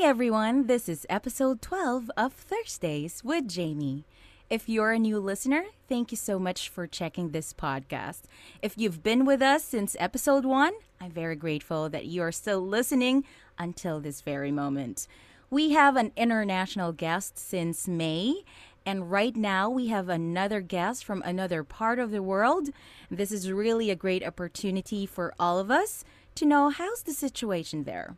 Hi, 0.00 0.06
everyone. 0.06 0.68
This 0.68 0.88
is 0.88 1.06
episode 1.10 1.60
12 1.60 2.08
of 2.16 2.32
Thursdays 2.32 3.24
with 3.24 3.48
Jamie. 3.48 4.04
If 4.48 4.68
you're 4.68 4.92
a 4.92 4.98
new 4.98 5.18
listener, 5.18 5.64
thank 5.88 6.12
you 6.12 6.16
so 6.16 6.38
much 6.38 6.68
for 6.68 6.86
checking 6.86 7.30
this 7.30 7.52
podcast. 7.52 8.20
If 8.62 8.78
you've 8.78 9.02
been 9.02 9.24
with 9.24 9.42
us 9.42 9.64
since 9.64 9.96
episode 9.98 10.44
1, 10.44 10.72
I'm 11.00 11.10
very 11.10 11.34
grateful 11.34 11.88
that 11.88 12.06
you 12.06 12.22
are 12.22 12.30
still 12.30 12.60
listening 12.60 13.24
until 13.58 13.98
this 13.98 14.20
very 14.20 14.52
moment. 14.52 15.08
We 15.50 15.70
have 15.70 15.96
an 15.96 16.12
international 16.16 16.92
guest 16.92 17.36
since 17.36 17.88
May, 17.88 18.44
and 18.86 19.10
right 19.10 19.34
now 19.34 19.68
we 19.68 19.88
have 19.88 20.08
another 20.08 20.60
guest 20.60 21.04
from 21.04 21.22
another 21.22 21.64
part 21.64 21.98
of 21.98 22.12
the 22.12 22.22
world. 22.22 22.68
This 23.10 23.32
is 23.32 23.50
really 23.50 23.90
a 23.90 23.96
great 23.96 24.24
opportunity 24.24 25.06
for 25.06 25.34
all 25.40 25.58
of 25.58 25.72
us 25.72 26.04
to 26.36 26.46
know 26.46 26.68
how's 26.70 27.02
the 27.02 27.12
situation 27.12 27.82
there. 27.82 28.14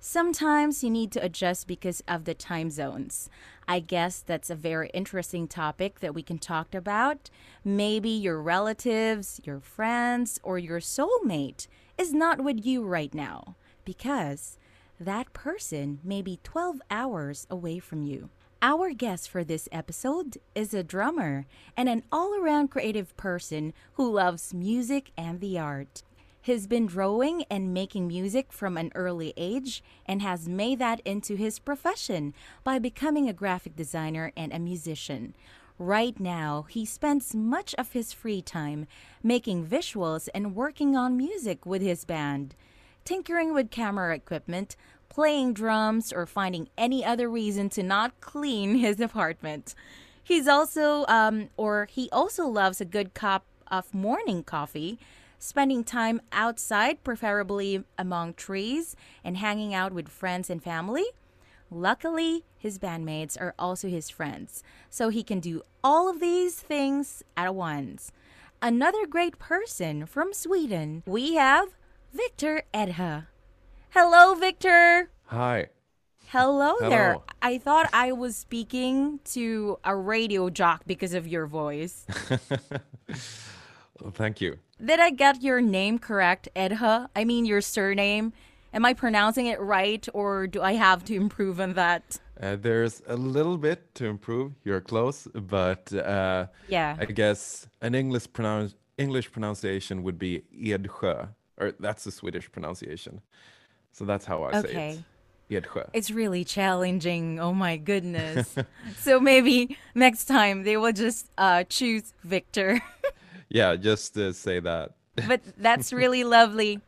Sometimes 0.00 0.84
you 0.84 0.90
need 0.90 1.10
to 1.12 1.24
adjust 1.24 1.66
because 1.66 2.04
of 2.06 2.24
the 2.24 2.34
time 2.34 2.70
zones. 2.70 3.28
I 3.66 3.80
guess 3.80 4.20
that's 4.20 4.48
a 4.48 4.54
very 4.54 4.90
interesting 4.94 5.48
topic 5.48 5.98
that 5.98 6.14
we 6.14 6.22
can 6.22 6.38
talk 6.38 6.72
about. 6.72 7.30
Maybe 7.64 8.08
your 8.08 8.40
relatives, 8.40 9.40
your 9.42 9.58
friends, 9.58 10.38
or 10.44 10.56
your 10.56 10.78
soulmate 10.78 11.66
is 11.98 12.14
not 12.14 12.42
with 12.44 12.64
you 12.64 12.84
right 12.84 13.12
now 13.12 13.56
because 13.84 14.56
that 15.00 15.32
person 15.32 15.98
may 16.04 16.22
be 16.22 16.38
12 16.44 16.80
hours 16.92 17.48
away 17.50 17.80
from 17.80 18.04
you. 18.04 18.30
Our 18.62 18.92
guest 18.92 19.28
for 19.28 19.42
this 19.42 19.68
episode 19.72 20.38
is 20.54 20.74
a 20.74 20.84
drummer 20.84 21.46
and 21.76 21.88
an 21.88 22.04
all 22.12 22.34
around 22.34 22.68
creative 22.68 23.16
person 23.16 23.72
who 23.94 24.10
loves 24.10 24.54
music 24.54 25.10
and 25.16 25.40
the 25.40 25.58
art. 25.58 26.02
He's 26.40 26.66
been 26.66 26.86
drawing 26.86 27.44
and 27.50 27.74
making 27.74 28.06
music 28.08 28.52
from 28.52 28.76
an 28.76 28.92
early 28.94 29.34
age 29.36 29.82
and 30.06 30.22
has 30.22 30.48
made 30.48 30.78
that 30.78 31.00
into 31.04 31.36
his 31.36 31.58
profession 31.58 32.32
by 32.64 32.78
becoming 32.78 33.28
a 33.28 33.34
graphic 33.34 33.76
designer 33.76 34.32
and 34.36 34.52
a 34.52 34.58
musician. 34.58 35.34
Right 35.78 36.18
now, 36.18 36.66
he 36.68 36.84
spends 36.84 37.34
much 37.34 37.74
of 37.76 37.92
his 37.92 38.12
free 38.12 38.42
time 38.42 38.86
making 39.22 39.66
visuals 39.66 40.28
and 40.34 40.56
working 40.56 40.96
on 40.96 41.16
music 41.16 41.64
with 41.66 41.82
his 41.82 42.04
band, 42.04 42.54
tinkering 43.04 43.54
with 43.54 43.70
camera 43.70 44.14
equipment, 44.14 44.74
playing 45.08 45.52
drums, 45.54 46.12
or 46.12 46.26
finding 46.26 46.68
any 46.76 47.04
other 47.04 47.28
reason 47.28 47.68
to 47.70 47.82
not 47.82 48.20
clean 48.20 48.76
his 48.76 49.00
apartment. 49.00 49.74
He's 50.22 50.48
also, 50.48 51.06
um, 51.06 51.48
or 51.56 51.86
he 51.90 52.08
also 52.10 52.46
loves 52.46 52.80
a 52.80 52.84
good 52.84 53.14
cup 53.14 53.44
of 53.68 53.94
morning 53.94 54.42
coffee 54.42 54.98
spending 55.38 55.84
time 55.84 56.20
outside, 56.32 57.02
preferably 57.04 57.84
among 57.96 58.34
trees, 58.34 58.96
and 59.24 59.36
hanging 59.36 59.74
out 59.74 59.92
with 59.92 60.08
friends 60.08 60.50
and 60.50 60.62
family. 60.62 61.04
Luckily, 61.70 62.44
his 62.56 62.78
bandmates 62.78 63.38
are 63.40 63.54
also 63.58 63.88
his 63.88 64.08
friends, 64.08 64.62
so 64.88 65.10
he 65.10 65.22
can 65.22 65.40
do 65.40 65.62
all 65.84 66.08
of 66.08 66.20
these 66.20 66.54
things 66.56 67.22
at 67.36 67.54
once. 67.54 68.10
Another 68.60 69.06
great 69.06 69.38
person 69.38 70.06
from 70.06 70.32
Sweden, 70.32 71.02
we 71.06 71.34
have 71.34 71.68
Viktor 72.12 72.62
Edha. 72.72 73.28
Hello, 73.90 74.34
Viktor. 74.34 75.10
Hi. 75.26 75.68
Hello, 76.28 76.74
there. 76.80 77.12
Hello. 77.12 77.24
I 77.40 77.58
thought 77.58 77.88
I 77.92 78.12
was 78.12 78.36
speaking 78.36 79.20
to 79.32 79.78
a 79.84 79.94
radio 79.94 80.50
jock 80.50 80.82
because 80.86 81.14
of 81.14 81.26
your 81.26 81.46
voice. 81.46 82.06
Well, 84.00 84.12
thank 84.12 84.40
you. 84.40 84.58
Did 84.84 85.00
I 85.00 85.10
get 85.10 85.42
your 85.42 85.60
name 85.60 85.98
correct, 85.98 86.48
Edha? 86.54 87.08
I 87.16 87.24
mean 87.24 87.44
your 87.44 87.60
surname. 87.60 88.32
Am 88.72 88.84
I 88.84 88.92
pronouncing 88.94 89.46
it 89.46 89.60
right 89.60 90.06
or 90.12 90.46
do 90.46 90.62
I 90.62 90.74
have 90.74 91.04
to 91.06 91.14
improve 91.14 91.60
on 91.60 91.72
that? 91.74 92.20
Uh, 92.40 92.54
there's 92.56 93.02
a 93.08 93.16
little 93.16 93.56
bit 93.58 93.94
to 93.96 94.04
improve. 94.06 94.52
You're 94.62 94.80
close, 94.80 95.26
but 95.34 95.92
uh, 95.92 96.46
Yeah. 96.68 96.96
I 97.00 97.06
guess 97.06 97.66
an 97.80 97.94
English 97.94 98.32
pronounce 98.32 98.74
English 98.98 99.32
pronunciation 99.32 100.02
would 100.02 100.18
be 100.18 100.42
Edsjö, 100.54 101.28
or 101.56 101.72
that's 101.80 102.04
the 102.04 102.10
Swedish 102.10 102.50
pronunciation. 102.50 103.20
So 103.92 104.04
that's 104.04 104.24
how 104.26 104.44
I 104.44 104.52
say 104.52 104.58
Okay. 104.68 105.04
it. 105.48 105.62
Edsjö. 105.64 105.88
It's 105.92 106.10
really 106.10 106.44
challenging. 106.44 107.40
Oh 107.40 107.54
my 107.54 107.78
goodness. 107.78 108.54
so 108.98 109.18
maybe 109.18 109.76
next 109.94 110.26
time 110.26 110.62
they 110.64 110.76
will 110.76 110.92
just 110.92 111.30
uh, 111.38 111.64
choose 111.64 112.12
Viktor. 112.22 112.80
Yeah, 113.48 113.76
just 113.76 114.14
to 114.14 114.32
say 114.32 114.60
that. 114.60 114.92
but 115.26 115.40
that's 115.56 115.92
really 115.92 116.24
lovely. 116.24 116.80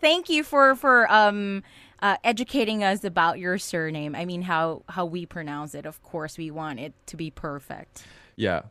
Thank 0.00 0.28
you 0.28 0.44
for 0.44 0.74
for 0.74 1.10
um 1.12 1.62
uh, 2.02 2.16
educating 2.24 2.82
us 2.82 3.04
about 3.04 3.38
your 3.38 3.58
surname. 3.58 4.14
I 4.14 4.24
mean 4.24 4.42
how 4.42 4.82
how 4.88 5.04
we 5.04 5.26
pronounce 5.26 5.74
it. 5.74 5.86
Of 5.86 6.02
course, 6.02 6.38
we 6.38 6.50
want 6.50 6.80
it 6.80 6.94
to 7.06 7.16
be 7.16 7.30
perfect. 7.30 8.04
Yeah. 8.36 8.62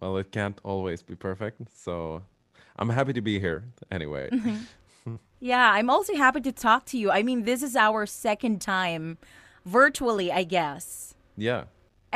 Well, 0.00 0.16
it 0.18 0.30
can't 0.30 0.60
always 0.62 1.02
be 1.02 1.16
perfect, 1.16 1.60
so 1.74 2.22
I'm 2.78 2.90
happy 2.90 3.12
to 3.14 3.22
be 3.22 3.40
here 3.40 3.64
anyway. 3.90 4.30
Yeah, 5.38 5.70
I'm 5.72 5.90
also 5.90 6.14
happy 6.16 6.40
to 6.40 6.52
talk 6.52 6.86
to 6.86 6.98
you. 6.98 7.10
I 7.10 7.22
mean, 7.22 7.44
this 7.44 7.62
is 7.62 7.76
our 7.76 8.06
second 8.06 8.60
time 8.60 9.18
virtually, 9.64 10.32
I 10.32 10.44
guess. 10.44 11.14
Yeah. 11.36 11.64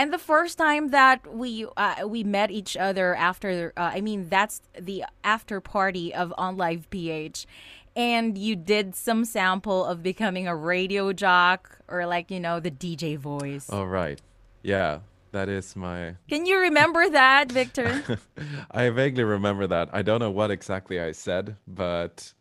And 0.01 0.15
the 0.15 0.19
first 0.19 0.57
time 0.57 0.93
that 0.93 1.27
we 1.31 1.67
uh, 1.77 2.09
we 2.09 2.25
met 2.25 2.51
each 2.51 2.75
other 2.75 3.15
after, 3.15 3.75
uh, 3.77 3.91
I 3.93 4.01
mean, 4.01 4.31
that's 4.31 4.63
the 4.73 5.05
after 5.23 5.61
party 5.61 6.15
of 6.15 6.33
On 6.39 6.57
Live 6.57 6.89
PH, 6.89 7.47
and 7.95 8.39
you 8.39 8.57
did 8.57 8.95
some 8.97 9.27
sample 9.27 9.85
of 9.85 10.03
becoming 10.03 10.49
a 10.49 10.57
radio 10.57 11.13
jock 11.13 11.81
or 11.87 12.07
like 12.07 12.31
you 12.31 12.41
know 12.41 12.61
the 12.61 12.71
DJ 12.71 13.19
voice. 13.19 13.69
All 13.69 13.87
right. 13.87 14.19
Yeah, 14.63 15.01
that 15.33 15.51
is 15.51 15.77
my 15.77 16.15
Can 16.31 16.47
you 16.47 16.59
remember 16.61 17.11
that, 17.11 17.53
Viktor? 17.53 18.03
I 18.71 18.89
vaguely 18.89 19.25
remember 19.25 19.67
that. 19.67 19.91
I 19.93 20.01
don't 20.01 20.21
know 20.21 20.31
what 20.31 20.51
exactly 20.51 20.99
I 20.99 21.13
said, 21.13 21.57
but 21.69 22.33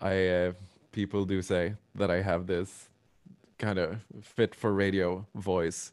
I 0.00 0.26
uh, 0.28 0.52
people 0.90 1.26
do 1.26 1.42
say 1.42 1.74
that 1.96 2.10
I 2.10 2.22
have 2.22 2.46
this 2.46 2.88
kind 3.58 3.78
of 3.78 4.00
fit 4.22 4.54
for 4.54 4.72
radio 4.72 5.26
voice. 5.34 5.92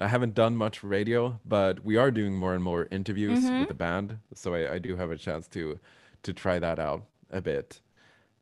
I 0.00 0.08
haven't 0.08 0.34
done 0.34 0.56
much 0.56 0.82
radio, 0.82 1.40
but 1.44 1.84
we 1.84 1.96
are 1.96 2.10
doing 2.10 2.34
more 2.34 2.54
and 2.54 2.62
more 2.62 2.86
interviews 2.90 3.44
with 3.44 3.68
the 3.68 3.74
band, 3.74 4.18
so 4.34 4.54
I, 4.54 4.74
I 4.74 4.78
do 4.78 4.96
have 4.96 5.10
a 5.10 5.16
chance 5.16 5.48
to 5.48 5.78
to 6.22 6.32
try 6.32 6.58
that 6.58 6.78
out 6.78 7.04
a 7.30 7.40
bit. 7.40 7.80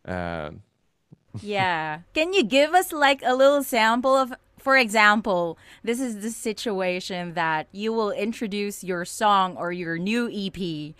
Um, 0.04 0.62
yeah. 1.42 2.00
Can 2.14 2.32
you 2.32 2.42
give 2.42 2.74
us 2.74 2.92
like 2.92 3.22
a 3.24 3.34
little 3.34 3.62
sample 3.62 4.14
of 4.14 4.34
for 4.58 4.76
example, 4.76 5.58
this 5.84 6.00
is 6.00 6.22
the 6.22 6.30
situation 6.30 7.34
that 7.34 7.68
you 7.70 7.92
will 7.92 8.10
introduce 8.10 8.82
your 8.82 9.04
song 9.04 9.56
or 9.56 9.70
your 9.70 9.96
new 9.96 10.28
EP 10.28 10.94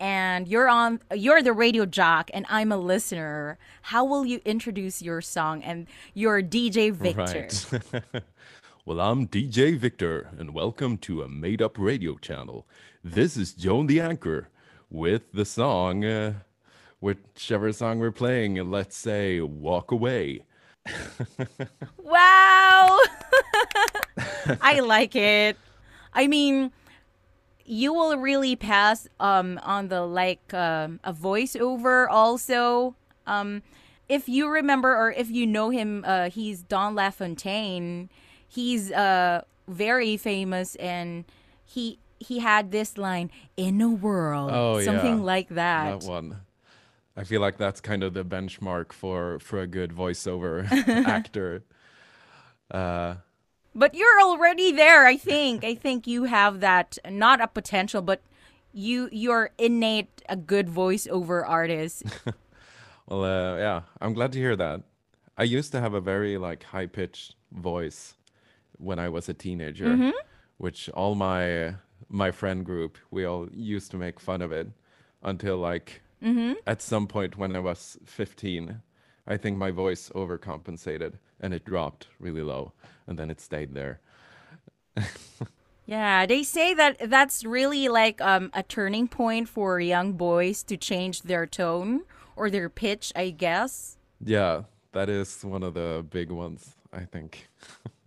and 0.00 0.48
you're 0.48 0.68
on 0.68 0.98
you're 1.14 1.40
the 1.40 1.52
radio 1.52 1.86
jock 1.86 2.30
and 2.34 2.44
I'm 2.48 2.72
a 2.72 2.76
listener. 2.76 3.58
How 3.82 4.04
will 4.04 4.26
you 4.26 4.40
introduce 4.44 5.00
your 5.00 5.20
song 5.20 5.62
and 5.62 5.86
your 6.14 6.42
DJ 6.42 6.90
Viktor? 6.90 7.48
Right. 7.92 8.24
well, 8.84 9.00
I'm 9.00 9.28
DJ 9.28 9.76
Viktor, 9.76 10.30
and 10.38 10.52
welcome 10.52 10.98
to 10.98 11.22
a 11.22 11.28
made 11.28 11.62
up 11.62 11.78
radio 11.78 12.16
channel. 12.16 12.66
This 13.04 13.36
is 13.36 13.52
Joe 13.52 13.80
and 13.80 13.88
the 13.88 14.00
Anchor 14.00 14.48
with 14.90 15.32
the 15.32 15.44
song, 15.44 16.04
uh, 16.04 16.34
whichever 17.00 17.72
song 17.72 18.00
we're 18.00 18.10
playing, 18.10 18.54
let's 18.70 18.96
say 18.96 19.40
Walk 19.40 19.90
Away. 19.92 20.44
Wow. 21.98 22.98
I 24.60 24.80
like 24.80 25.14
it. 25.16 25.56
I 26.12 26.26
mean, 26.26 26.72
you 27.64 27.92
will 27.94 28.16
really 28.16 28.56
pass 28.56 29.08
um 29.20 29.58
on 29.62 29.88
the 29.88 30.02
like 30.02 30.52
um 30.52 31.00
a 31.04 31.12
voiceover 31.14 32.06
also. 32.10 32.94
Um 33.26 33.62
if 34.08 34.28
you 34.28 34.48
remember 34.48 34.94
or 34.94 35.12
if 35.12 35.30
you 35.30 35.46
know 35.46 35.70
him, 35.70 36.04
uh 36.06 36.28
he's 36.28 36.62
Don 36.62 36.94
LaFontaine. 36.94 38.10
He's 38.52 38.92
uh 38.92 39.42
very 39.68 40.16
famous 40.18 40.74
and 40.76 41.24
he 41.64 41.98
he 42.18 42.40
had 42.40 42.70
this 42.70 42.98
line 42.98 43.30
in 43.56 43.80
a 43.80 43.88
world 43.88 44.50
Oh, 44.52 44.80
something 44.82 45.18
yeah. 45.18 45.32
like 45.34 45.48
that. 45.48 46.00
That 46.00 46.08
one. 46.08 46.36
I 47.16 47.24
feel 47.24 47.40
like 47.40 47.56
that's 47.58 47.80
kind 47.80 48.02
of 48.02 48.14
the 48.14 48.24
benchmark 48.24 48.92
for, 48.92 49.38
for 49.40 49.60
a 49.60 49.66
good 49.66 49.90
voiceover 49.92 50.64
actor. 51.06 51.62
Uh, 52.70 53.16
But 53.74 53.94
you're 53.94 54.20
already 54.22 54.72
there, 54.72 55.06
I 55.06 55.16
think. 55.16 55.64
I 55.64 55.74
think 55.74 56.06
you 56.06 56.24
have 56.24 56.60
that 56.60 56.98
not 57.08 57.40
a 57.40 57.48
potential, 57.48 58.02
but 58.02 58.20
you 58.72 59.08
you're 59.12 59.50
innate 59.58 60.22
a 60.28 60.36
good 60.36 60.68
voiceover 60.68 61.42
artist. 61.46 62.04
Well, 63.08 63.24
uh, 63.24 63.58
yeah, 63.58 63.80
I'm 64.00 64.14
glad 64.14 64.32
to 64.32 64.38
hear 64.38 64.56
that. 64.56 64.80
I 65.36 65.42
used 65.42 65.72
to 65.72 65.80
have 65.80 65.92
a 65.92 66.00
very 66.00 66.38
like 66.38 66.62
high 66.62 66.86
pitched 66.86 67.34
voice 67.50 68.14
when 68.82 68.98
I 68.98 69.08
was 69.08 69.28
a 69.28 69.34
teenager, 69.34 70.12
which 70.58 70.88
all 70.90 71.14
my 71.14 71.74
my 72.08 72.30
friend 72.30 72.64
group 72.64 72.98
we 73.10 73.24
all 73.24 73.48
used 73.52 73.90
to 73.92 73.96
make 73.96 74.20
fun 74.20 74.42
of 74.42 74.52
it 74.52 74.68
until 75.22 75.56
like 75.56 76.02
at 76.66 76.82
some 76.82 77.06
point 77.06 77.36
when 77.36 77.56
I 77.56 77.58
was 77.60 77.98
15, 78.04 78.80
I 79.26 79.36
think 79.36 79.56
my 79.56 79.70
voice 79.70 80.10
overcompensated 80.14 81.14
and 81.40 81.52
it 81.54 81.64
dropped 81.64 82.06
really 82.20 82.42
low, 82.42 82.72
and 83.06 83.18
then 83.18 83.30
it 83.30 83.40
stayed 83.40 83.74
there. 83.74 84.00
Yeah, 85.84 86.26
they 86.26 86.42
say 86.44 86.74
that 86.74 87.10
that's 87.10 87.44
really 87.44 87.88
like 87.88 88.20
um, 88.20 88.50
a 88.54 88.62
turning 88.62 89.08
point 89.08 89.48
for 89.48 89.80
young 89.80 90.12
boys 90.12 90.62
to 90.64 90.76
change 90.76 91.22
their 91.22 91.44
tone 91.44 92.02
or 92.36 92.50
their 92.50 92.68
pitch, 92.68 93.12
I 93.16 93.30
guess. 93.30 93.98
Yeah, 94.24 94.62
that 94.92 95.08
is 95.08 95.44
one 95.44 95.62
of 95.62 95.74
the 95.74 96.06
big 96.08 96.30
ones, 96.30 96.76
I 96.92 97.00
think. 97.04 97.48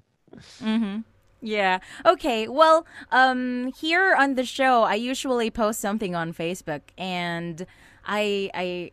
Yeah. 1.41 1.79
Okay. 2.05 2.47
Well, 2.47 2.87
um, 3.11 3.71
here 3.77 4.15
on 4.15 4.35
the 4.35 4.45
show, 4.45 4.83
I 4.83 4.95
usually 4.95 5.51
post 5.51 5.79
something 5.79 6.15
on 6.15 6.33
Facebook, 6.33 6.81
and 6.97 7.65
I 8.05 8.49
I. 8.53 8.91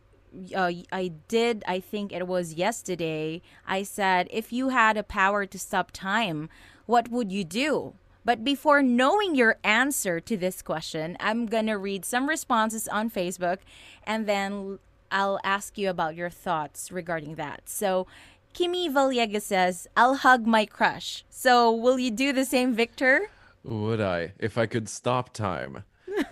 Uh, 0.55 0.71
I 0.91 1.11
did. 1.27 1.63
I 1.67 1.79
think 1.79 2.11
it 2.11 2.25
was 2.25 2.55
yesterday. 2.55 3.43
I 3.67 3.83
said, 3.83 4.27
if 4.31 4.51
you 4.51 4.69
had 4.69 4.97
a 4.97 5.03
power 5.03 5.45
to 5.45 5.59
stop 5.59 5.91
time, 5.91 6.49
what 6.87 7.09
would 7.09 7.31
you 7.31 7.43
do? 7.43 7.93
But 8.25 8.43
before 8.43 8.81
knowing 8.81 9.35
your 9.35 9.57
answer 9.63 10.19
to 10.21 10.35
this 10.35 10.63
question, 10.63 11.17
I'm 11.19 11.45
gonna 11.45 11.77
read 11.77 12.03
some 12.03 12.27
responses 12.27 12.87
on 12.87 13.11
Facebook, 13.11 13.59
and 14.07 14.25
then 14.25 14.79
I'll 15.11 15.39
ask 15.43 15.77
you 15.77 15.89
about 15.89 16.15
your 16.15 16.31
thoughts 16.31 16.91
regarding 16.91 17.35
that. 17.35 17.69
So, 17.69 18.07
Kimi 18.53 18.89
Villegas 18.89 19.41
says, 19.41 19.87
I'll 19.97 20.15
hug 20.15 20.45
my 20.45 20.65
crush. 20.65 21.25
So, 21.29 21.71
will 21.71 21.99
you 21.99 22.11
do 22.11 22.31
the 22.33 22.45
same, 22.45 22.73
Viktor? 22.73 23.29
Would 23.63 24.01
I? 24.01 24.33
If 24.39 24.57
I 24.57 24.65
could 24.65 24.87
stop 24.89 25.33
time? 25.33 25.83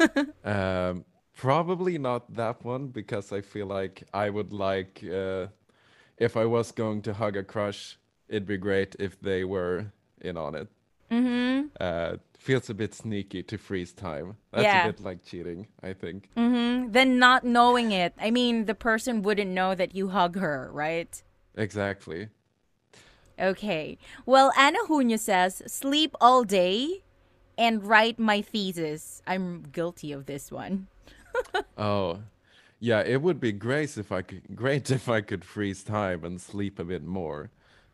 um, 0.44 1.06
probably 1.36 1.98
not 1.98 2.34
that 2.36 2.64
one 2.64 2.88
because 2.88 3.32
I 3.32 3.42
feel 3.42 3.66
like 3.68 4.04
I 4.14 4.30
would 4.30 4.54
like, 4.54 5.04
uh, 5.04 5.48
if 6.18 6.38
I 6.38 6.46
was 6.46 6.72
going 6.72 7.02
to 7.04 7.14
hug 7.14 7.36
a 7.38 7.44
crush, 7.44 7.98
it'd 8.30 8.46
be 8.48 8.58
great 8.58 8.96
if 9.00 9.20
they 9.20 9.44
were 9.44 9.92
in 10.22 10.38
on 10.38 10.56
it. 10.56 10.68
Mm-hmm. 11.10 11.68
Uh, 11.80 12.18
feels 12.38 12.70
a 12.70 12.74
bit 12.74 12.94
sneaky 12.94 13.44
to 13.44 13.58
freeze 13.58 13.92
time. 13.94 14.38
That's 14.52 14.64
Yeah. 14.64 14.88
a 14.88 14.92
bit 14.92 15.02
like 15.02 15.24
cheating, 15.26 15.68
I 15.84 15.94
think. 15.94 16.30
Then, 16.36 17.20
not 17.20 17.44
knowing 17.44 17.92
it, 17.92 18.14
I 18.20 18.32
mean, 18.32 18.66
the 18.66 18.76
person 18.76 19.22
wouldn't 19.22 19.52
know 19.52 19.76
that 19.76 19.96
you 19.96 20.10
hug 20.10 20.38
her, 20.38 20.70
right? 20.74 21.22
Exactly. 21.56 22.30
Okay. 23.40 23.98
Well, 24.26 24.52
Anna 24.58 24.80
Hunya 24.88 25.20
says, 25.20 25.62
sleep 25.68 26.16
all 26.22 26.44
day 26.44 27.04
and 27.58 27.84
write 27.84 28.20
my 28.20 28.42
thesis. 28.42 29.22
I'm 29.26 29.64
guilty 29.72 30.12
of 30.12 30.26
this 30.26 30.52
one. 30.52 30.88
Oh, 31.78 32.20
yeah, 32.80 33.02
it 33.02 33.22
would 33.22 33.40
be 33.40 33.52
great 33.52 33.98
if 33.98 34.12
I 34.12 34.22
could 34.22 34.42
great 34.56 34.92
if 34.92 35.08
I 35.08 35.22
could 35.22 35.46
freeze 35.46 35.84
time 35.84 36.26
and 36.26 36.42
sleep 36.42 36.78
a 36.78 36.84
bit 36.84 37.04
more, 37.04 37.50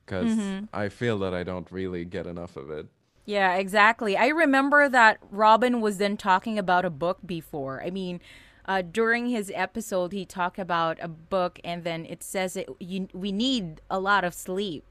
because 0.06 0.32
mm-hmm. 0.32 0.66
I 0.74 0.90
feel 0.90 1.20
that 1.20 1.34
I 1.34 1.44
don't 1.44 1.72
really 1.72 2.04
get 2.04 2.26
enough 2.26 2.58
of 2.58 2.72
it. 2.72 2.88
Yeah, 3.26 3.56
exactly. 3.56 4.18
I 4.18 4.28
remember 4.28 4.90
that 4.90 5.20
Robin 5.30 5.82
was 5.82 5.98
then 5.98 6.18
talking 6.18 6.58
about 6.58 6.86
a 6.86 6.90
book 6.90 7.20
before. 7.26 7.84
I 7.84 7.90
mean, 7.90 8.22
uh, 8.68 8.82
during 8.82 9.28
his 9.28 9.52
episode, 9.56 10.12
he 10.12 10.26
talked 10.26 10.60
about 10.60 10.98
a 11.02 11.08
book, 11.08 11.60
and 11.64 11.84
then 11.84 12.06
it 12.06 12.22
says 12.22 12.54
that 12.56 12.68
you, 12.80 13.08
we 13.14 13.32
need 13.32 13.82
a 13.90 14.00
lot 14.00 14.24
of 14.24 14.34
sleep. 14.34 14.84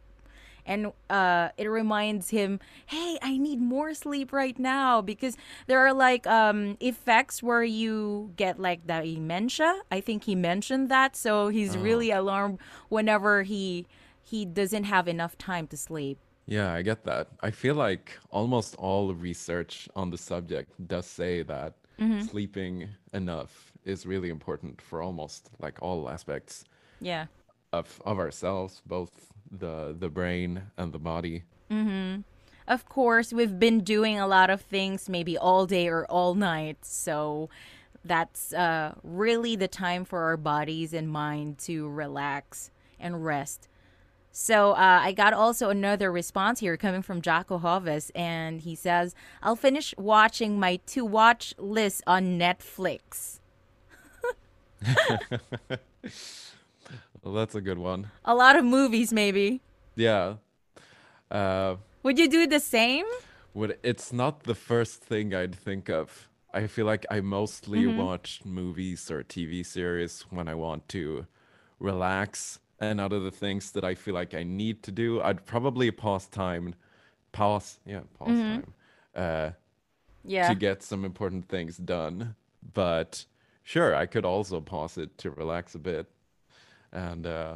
And 0.69 0.93
uh, 1.09 1.51
it 1.57 1.69
reminds 1.69 2.31
him, 2.31 2.59
hey, 2.87 3.19
I 3.23 3.37
need 3.37 3.61
more 3.61 3.95
sleep 3.95 4.33
right 4.33 4.59
now 4.59 5.01
because 5.01 5.37
there 5.69 5.79
are 5.87 5.93
like 5.93 6.27
um, 6.27 6.77
effects 6.81 7.41
where 7.41 7.63
you 7.63 8.33
get 8.37 8.59
like 8.59 8.85
the 8.87 9.01
dementia. 9.01 9.83
I 9.93 10.01
think 10.01 10.25
he 10.25 10.35
mentioned 10.35 10.89
that. 10.89 11.15
So 11.15 11.49
he's 11.49 11.79
really 11.79 12.11
alarmed 12.11 12.59
whenever 12.89 13.45
he 13.45 13.87
he 14.21 14.45
doesn't 14.45 14.85
have 14.85 15.07
enough 15.07 15.39
time 15.39 15.69
to 15.69 15.77
sleep. 15.77 16.19
Yeah, 16.47 16.73
I 16.73 16.83
get 16.83 17.05
that. 17.05 17.29
I 17.41 17.53
feel 17.53 17.77
like 17.77 18.19
almost 18.31 18.75
all 18.75 19.15
research 19.15 19.89
on 19.95 20.11
the 20.11 20.19
subject 20.19 20.71
does 20.89 21.07
say 21.07 21.43
that 21.43 21.75
sleeping 22.21 22.89
enough 23.13 23.73
is 23.85 24.07
really 24.07 24.29
important 24.31 24.81
for 24.83 25.01
almost 25.03 25.51
like 25.61 25.79
all 25.83 26.09
aspects 26.09 26.65
Yeah. 27.01 27.27
of 27.73 28.01
of 28.05 28.19
ourselves, 28.19 28.83
both 28.87 29.11
the 29.51 29.95
the 29.99 30.09
brain 30.09 30.63
and 30.77 30.93
the 30.93 30.99
body. 30.99 31.43
Of 32.69 32.89
course, 32.89 33.33
we've 33.33 33.59
been 33.59 33.81
doing 33.85 34.19
a 34.19 34.27
lot 34.27 34.51
of 34.51 34.61
things 34.61 35.09
maybe 35.09 35.39
all 35.39 35.67
day 35.67 35.87
or 35.89 36.05
all 36.11 36.35
night. 36.35 36.85
So 36.85 37.49
that's 38.05 38.53
uh, 38.53 38.95
really 39.05 39.57
the 39.57 39.69
time 39.69 40.05
for 40.05 40.25
our 40.25 40.37
bodies 40.37 40.93
and 40.93 41.09
mind 41.09 41.59
to 41.67 41.89
relax 41.89 42.71
and 42.99 43.25
rest. 43.25 43.69
So 44.39 44.73
uh, 44.73 45.01
I 45.03 45.13
got 45.13 45.33
also 45.33 45.71
another 45.71 46.13
response 46.13 46.61
here 46.61 46.77
coming 46.77 47.01
from 47.01 47.23
Jaco 47.23 47.59
Hovis, 47.59 48.11
and 48.15 48.61
he 48.61 48.75
says, 48.75 49.15
I'll 49.43 49.57
finish 49.57 49.95
watching 49.97 50.61
my 50.61 50.77
to 50.89 51.07
watch 51.07 51.55
list 51.57 52.03
on 52.07 52.39
Netflix. 52.39 53.41
Well, 57.23 57.35
that's 57.35 57.57
a 57.57 57.61
good 57.61 57.79
one. 57.79 58.11
A 58.25 58.37
lot 58.37 58.55
of 58.55 58.65
movies, 58.65 59.13
maybe. 59.13 59.61
Yeah. 59.97 60.35
Uh, 61.29 61.75
Would 62.05 62.21
you 62.21 62.29
do 62.29 62.47
the 62.47 62.61
same? 62.61 63.05
Would 63.53 63.79
it's 63.83 64.13
not 64.13 64.45
the 64.45 64.55
first 64.55 65.03
thing 65.03 65.35
I'd 65.35 65.53
think 65.57 65.89
of. 65.91 66.29
I 66.55 66.69
feel 66.69 66.87
like 66.87 67.05
I 67.11 67.21
mostly 67.21 67.81
Mm-hmm. 67.81 67.99
watch 67.99 68.43
movies 68.45 69.11
or 69.11 69.25
TV 69.25 69.67
series 69.67 70.25
when 70.31 70.47
I 70.47 70.55
want 70.55 70.89
to 70.91 71.27
relax. 71.81 72.61
And 72.79 73.01
out 73.01 73.13
of 73.13 73.23
the 73.23 73.31
things 73.31 73.73
that 73.73 73.85
I 73.85 73.95
feel 73.95 74.13
like 74.15 74.35
I 74.35 74.43
need 74.43 74.83
to 74.83 74.93
do, 74.93 75.23
I'd 75.23 75.47
probably 75.47 75.91
pause 75.91 76.27
time, 76.27 76.75
pause, 77.33 77.79
yeah, 77.87 78.01
pause 78.19 78.29
time, 78.29 78.73
uh, 79.15 79.21
Mm-hmm. 79.21 80.31
Yeah. 80.33 80.49
to 80.49 80.55
get 80.57 80.83
some 80.83 81.05
important 81.05 81.49
things 81.49 81.77
done. 81.77 82.35
But 82.75 83.25
sure, 83.63 83.95
I 83.95 84.07
could 84.07 84.25
also 84.25 84.61
pause 84.61 84.99
it 84.99 85.17
to 85.19 85.31
relax 85.31 85.75
a 85.77 85.79
bit 85.79 86.07
and 86.93 87.27
uh, 87.27 87.55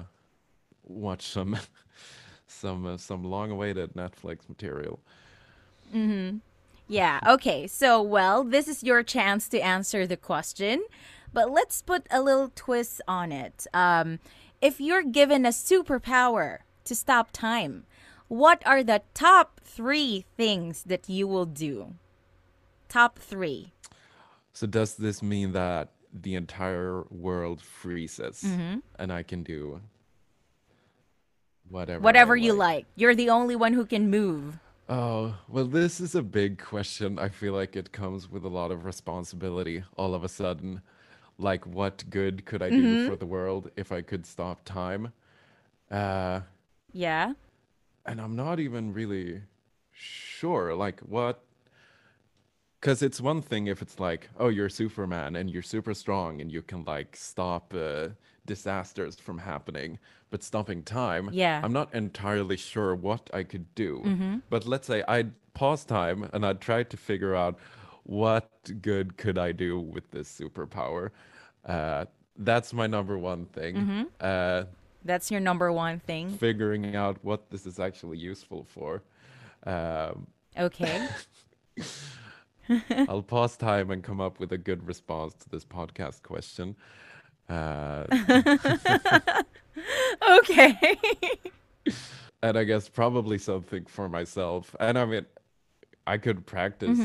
watch 0.84 1.22
some 1.26 1.58
some 2.46 2.86
uh, 2.86 2.96
some 2.96 3.24
long-awaited 3.24 3.94
Netflix 3.94 4.48
material. 4.48 5.00
Mm-hmm. 5.94 6.38
Yeah, 6.88 7.20
okay. 7.26 7.66
So, 7.66 8.00
well, 8.02 8.44
this 8.44 8.68
is 8.68 8.82
your 8.82 9.02
chance 9.02 9.48
to 9.48 9.60
answer 9.60 10.06
the 10.06 10.16
question, 10.16 10.84
but 11.32 11.50
let's 11.50 11.82
put 11.82 12.06
a 12.10 12.20
little 12.22 12.50
twist 12.54 13.00
on 13.06 13.32
it. 13.32 13.66
Um, 13.74 14.18
if 14.60 14.80
you're 14.80 15.02
given 15.02 15.46
a 15.46 15.50
superpower 15.50 16.58
to 16.84 16.94
stop 16.94 17.30
time, 17.32 17.84
what 18.28 18.62
are 18.66 18.82
the 18.82 19.02
top 19.14 19.60
three 19.64 20.24
things 20.36 20.84
that 20.84 21.08
you 21.08 21.26
will 21.26 21.46
do? 21.46 21.94
Top 22.88 23.18
three. 23.18 23.72
So 24.52 24.66
does 24.66 24.96
this 24.96 25.22
mean 25.22 25.52
that 25.52 25.92
the 26.12 26.34
entire 26.34 27.04
world 27.10 27.62
freezes 27.62 28.42
mm-hmm. 28.42 28.78
and 28.98 29.12
I 29.12 29.22
can 29.22 29.42
do 29.42 29.80
whatever? 31.68 32.00
Whatever 32.00 32.36
you 32.36 32.52
like. 32.52 32.86
You're 32.96 33.14
the 33.14 33.30
only 33.30 33.56
one 33.56 33.72
who 33.72 33.86
can 33.86 34.10
move. 34.10 34.58
Oh, 34.88 35.36
well, 35.48 35.66
this 35.66 36.00
is 36.00 36.16
a 36.16 36.22
big 36.22 36.58
question. 36.58 37.18
I 37.18 37.28
feel 37.28 37.52
like 37.52 37.76
it 37.76 37.92
comes 37.92 38.28
with 38.28 38.44
a 38.44 38.48
lot 38.48 38.72
of 38.72 38.84
responsibility 38.84 39.84
all 39.96 40.14
of 40.14 40.24
a 40.24 40.28
sudden. 40.28 40.82
Like, 41.40 41.66
what 41.66 42.04
good 42.10 42.44
could 42.44 42.62
I 42.62 42.70
do 42.70 42.96
for 43.06 43.16
the 43.16 43.26
world 43.26 43.70
if 43.76 43.90
I 43.92 44.02
could 44.02 44.26
stop 44.26 44.64
time? 44.64 45.12
Uh, 45.90 46.40
Yeah. 46.92 47.32
and 48.06 48.20
I'm 48.20 48.36
not 48.36 48.60
even 48.60 48.92
really 48.92 49.42
sure, 49.92 50.74
like, 50.74 51.00
what 51.00 51.42
because 52.80 53.02
it's 53.02 53.20
one 53.20 53.42
thing 53.42 53.66
if 53.66 53.82
it's 53.82 54.00
like, 54.00 54.30
oh, 54.38 54.48
you're 54.48 54.70
Superman 54.70 55.36
and 55.36 55.50
you're 55.50 55.62
super 55.62 55.92
strong 55.92 56.40
and 56.40 56.50
you 56.50 56.62
can 56.62 56.82
like 56.84 57.14
stop 57.14 57.74
uh, 57.76 58.08
disasters 58.46 59.16
from 59.16 59.36
happening, 59.38 59.98
but 60.30 60.42
stopping 60.42 60.82
time, 60.82 61.28
Yeah. 61.30 61.60
I'm 61.62 61.74
not 61.74 61.94
entirely 61.94 62.56
sure 62.56 62.94
what 62.94 63.28
I 63.34 63.42
could 63.42 63.74
do. 63.74 64.40
But 64.48 64.66
let's 64.66 64.86
say 64.86 65.04
I'd 65.06 65.32
pause 65.52 65.84
time 65.84 66.30
and 66.32 66.46
I'd 66.46 66.62
try 66.62 66.82
to 66.82 66.96
figure 66.96 67.34
out 67.34 67.58
what 68.04 68.48
good 68.82 69.16
could 69.16 69.38
I 69.38 69.52
do 69.52 69.78
with 69.78 70.10
this 70.10 70.28
superpower. 70.40 71.10
Uh, 71.64 72.06
that's 72.36 72.72
my 72.72 72.86
number 72.86 73.18
one 73.18 73.46
thing. 73.46 74.06
Uh, 74.20 74.64
That's 75.04 75.30
your 75.30 75.40
number 75.40 75.70
one 75.72 75.98
thing. 76.00 76.30
figuring 76.30 76.96
out 76.96 77.18
what 77.22 77.50
this 77.50 77.66
is 77.66 77.78
actually 77.78 78.18
useful 78.18 78.64
for. 78.64 79.02
Um, 79.66 80.26
Okay. 80.58 81.06
I'll 83.08 83.22
pause 83.22 83.56
time 83.56 83.90
and 83.90 84.02
come 84.02 84.20
up 84.20 84.40
with 84.40 84.52
a 84.52 84.58
good 84.58 84.86
response 84.86 85.34
to 85.34 85.48
this 85.48 85.64
podcast 85.64 86.22
question. 86.22 86.76
Uh, 87.48 88.04
okay. 90.40 90.76
and 92.42 92.56
I 92.56 92.64
guess 92.64 92.88
probably 92.88 93.38
something 93.38 93.84
for 93.86 94.08
myself. 94.08 94.74
And 94.80 94.98
I 94.98 95.04
mean, 95.04 95.26
I 96.06 96.18
could 96.18 96.46
practice 96.46 96.98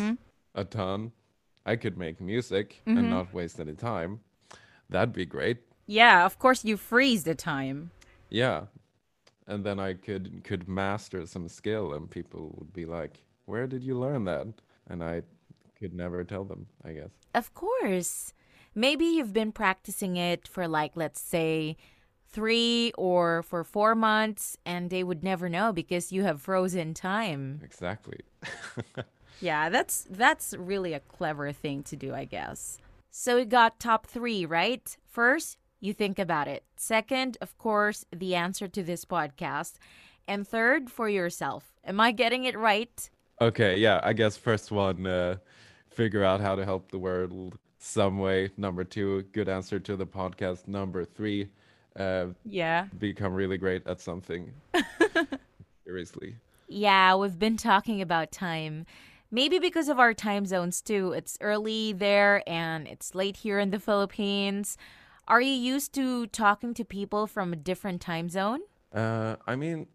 a 0.55 0.63
ton. 0.65 1.11
I 1.65 1.75
could 1.75 1.97
make 1.97 2.21
music 2.21 2.81
and 2.85 2.97
mm-hmm. 2.97 3.09
not 3.09 3.33
waste 3.33 3.59
any 3.59 3.73
time. 3.73 4.19
That'd 4.89 5.13
be 5.13 5.25
great. 5.25 5.57
yeah, 5.87 6.25
of 6.25 6.39
course, 6.39 6.63
you 6.65 6.77
freeze 6.77 7.23
the 7.23 7.35
time. 7.35 7.91
Yeah. 8.29 8.65
and 9.47 9.63
then 9.63 9.79
I 9.79 9.93
could 9.93 10.43
could 10.43 10.67
master 10.67 11.25
some 11.27 11.47
skill, 11.47 11.93
and 11.93 12.09
people 12.09 12.53
would 12.57 12.73
be 12.73 12.85
like, 12.85 13.23
"Where 13.45 13.67
did 13.67 13.83
you 13.83 13.97
learn 13.99 14.25
that?" 14.25 14.47
And 14.89 15.03
I 15.03 15.21
could 15.79 15.93
never 15.93 16.23
tell 16.23 16.43
them. 16.45 16.67
I 16.83 16.93
guess. 16.93 17.11
Of 17.33 17.53
course. 17.53 18.33
Maybe 18.73 19.05
you've 19.05 19.33
been 19.33 19.51
practicing 19.53 20.17
it 20.17 20.47
for 20.47 20.67
like, 20.67 20.93
let's 20.95 21.21
say, 21.21 21.77
three 22.29 22.91
or 22.97 23.43
for 23.43 23.63
four 23.63 23.95
months, 23.95 24.57
and 24.65 24.89
they 24.89 25.03
would 25.03 25.23
never 25.23 25.47
know 25.49 25.71
because 25.71 26.11
you 26.11 26.23
have 26.23 26.41
frozen 26.41 26.93
time. 26.93 27.61
Exactly. 27.63 28.19
Yeah, 29.41 29.69
that's 29.69 30.05
that's 30.09 30.53
really 30.57 30.93
a 30.93 30.99
clever 30.99 31.51
thing 31.51 31.83
to 31.83 31.95
do, 31.95 32.13
I 32.13 32.25
guess. 32.25 32.77
So 33.11 33.35
we 33.37 33.45
got 33.45 33.79
top 33.79 34.07
three, 34.07 34.45
right? 34.45 34.95
First, 35.07 35.57
you 35.79 35.93
think 35.93 36.19
about 36.19 36.47
it. 36.47 36.63
Second, 36.75 37.37
of 37.41 37.57
course, 37.57 38.05
the 38.11 38.35
answer 38.35 38.67
to 38.67 38.83
this 38.83 39.05
podcast. 39.05 39.73
And 40.27 40.47
third, 40.47 40.89
for 40.89 41.07
yourself. 41.07 41.73
Am 41.85 41.99
I 41.99 42.11
getting 42.11 42.45
it 42.45 42.57
right? 42.57 43.09
Okay, 43.39 43.77
yeah, 43.77 43.99
I 44.03 44.13
guess 44.13 44.37
first 44.37 44.71
one, 44.71 45.05
uh, 45.05 45.35
figure 45.89 46.23
out 46.23 46.41
how 46.41 46.55
to 46.55 46.65
help 46.65 46.89
the 46.91 46.97
world 46.97 47.57
some 47.77 48.17
way. 48.17 48.49
Number 48.57 48.83
two, 48.83 49.23
good 49.33 49.47
answer 49.47 49.79
to 49.79 49.95
the 49.95 50.05
podcast. 50.07 50.67
Number 50.67 51.05
three, 51.05 51.49
uh, 51.95 52.27
Yeah. 52.43 52.87
become 52.97 53.33
really 53.33 53.57
great 53.57 53.85
at 53.87 54.01
something. 54.01 54.51
Seriously. 55.85 56.35
Yeah, 56.67 57.15
we've 57.15 57.37
been 57.37 57.57
talking 57.57 58.01
about 58.01 58.31
time. 58.31 58.85
Maybe 59.35 59.59
because 59.59 59.89
of 59.89 59.99
our 59.99 60.13
time 60.13 60.45
zones 60.45 60.81
too. 60.81 61.11
It's 61.11 61.37
early 61.41 61.91
there 61.91 62.41
and 62.47 62.87
it's 62.87 63.13
late 63.13 63.35
here 63.35 63.59
in 63.59 63.69
the 63.69 63.81
Philippines. 63.81 64.77
Are 65.27 65.41
you 65.41 65.51
used 65.51 65.91
to 65.95 66.27
talking 66.27 66.73
to 66.73 66.85
people 66.85 67.27
from 67.27 67.51
a 67.51 67.57
different 67.57 67.99
time 67.99 68.29
zone? 68.29 68.61
Uh, 68.93 69.35
I 69.45 69.57
mean, 69.57 69.87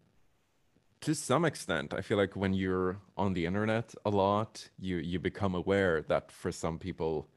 to 1.05 1.15
some 1.15 1.43
extent, 1.43 1.91
I 1.91 2.01
feel 2.01 2.19
like 2.19 2.35
when 2.35 2.53
you're 2.53 2.99
on 3.17 3.33
the 3.33 3.47
internet 3.47 3.95
a 4.05 4.11
lot, 4.11 4.69
you 4.77 4.97
you 4.97 5.17
become 5.19 5.55
aware 5.55 6.03
that 6.03 6.31
for 6.31 6.51
some 6.51 6.77
people, 6.77 7.27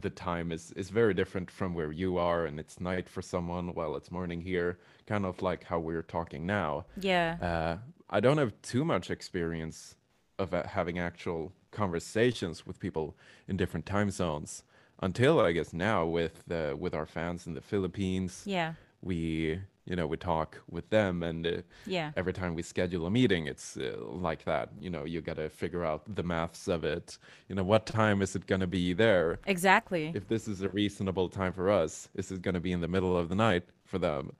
the 0.00 0.10
time 0.10 0.52
is 0.52 0.70
is 0.76 0.90
very 0.90 1.12
different 1.12 1.50
from 1.50 1.74
where 1.74 1.90
you 1.90 2.18
are, 2.18 2.46
and 2.46 2.60
it's 2.60 2.78
night 2.78 3.08
for 3.08 3.20
someone 3.20 3.74
while 3.74 3.96
it's 3.96 4.12
morning 4.12 4.40
here, 4.40 4.78
kind 5.08 5.26
of 5.26 5.42
like 5.42 5.64
how 5.64 5.80
we're 5.80 6.06
talking 6.18 6.46
now. 6.46 6.84
Yeah. 7.00 7.30
Uh, 7.50 7.74
I 8.16 8.20
don't 8.20 8.38
have 8.38 8.52
too 8.62 8.84
much 8.84 9.10
experience 9.10 9.96
of 10.38 10.52
having 10.52 10.98
actual 10.98 11.52
conversations 11.70 12.66
with 12.66 12.78
people 12.78 13.14
in 13.48 13.56
different 13.56 13.86
time 13.86 14.10
zones 14.10 14.62
until 15.00 15.40
I 15.40 15.52
guess 15.52 15.72
now 15.72 16.04
with 16.06 16.44
uh, 16.50 16.76
with 16.76 16.94
our 16.94 17.06
fans 17.06 17.46
in 17.46 17.54
the 17.54 17.60
Philippines 17.60 18.42
Yeah. 18.46 18.74
we 19.02 19.60
you 19.84 19.96
know 19.96 20.06
we 20.06 20.16
talk 20.16 20.60
with 20.70 20.88
them 20.90 21.22
and 21.22 21.46
uh, 21.46 21.62
Yeah. 21.86 22.12
every 22.16 22.32
time 22.32 22.54
we 22.54 22.62
schedule 22.62 23.04
a 23.06 23.10
meeting 23.10 23.46
it's 23.48 23.76
uh, 23.76 23.96
like 24.28 24.44
that 24.44 24.68
you 24.80 24.90
know 24.90 25.04
you 25.04 25.20
got 25.20 25.36
to 25.36 25.48
figure 25.48 25.84
out 25.84 26.02
the 26.14 26.22
maths 26.22 26.68
of 26.68 26.84
it 26.84 27.18
you 27.48 27.54
know 27.56 27.64
what 27.64 27.84
time 27.86 28.22
is 28.22 28.36
it 28.36 28.46
going 28.46 28.60
to 28.60 28.66
be 28.80 28.92
there 28.92 29.38
Exactly. 29.46 30.12
if 30.14 30.28
this 30.28 30.46
is 30.46 30.60
a 30.62 30.68
reasonable 30.68 31.28
time 31.28 31.52
for 31.52 31.68
us 31.68 32.08
is 32.14 32.30
it 32.30 32.42
going 32.42 32.54
to 32.54 32.60
be 32.60 32.72
in 32.72 32.80
the 32.80 32.88
middle 32.88 33.16
of 33.16 33.28
the 33.28 33.34
night 33.34 33.64
for 33.84 33.98
them 33.98 34.32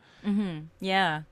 Yeah. 0.81 1.23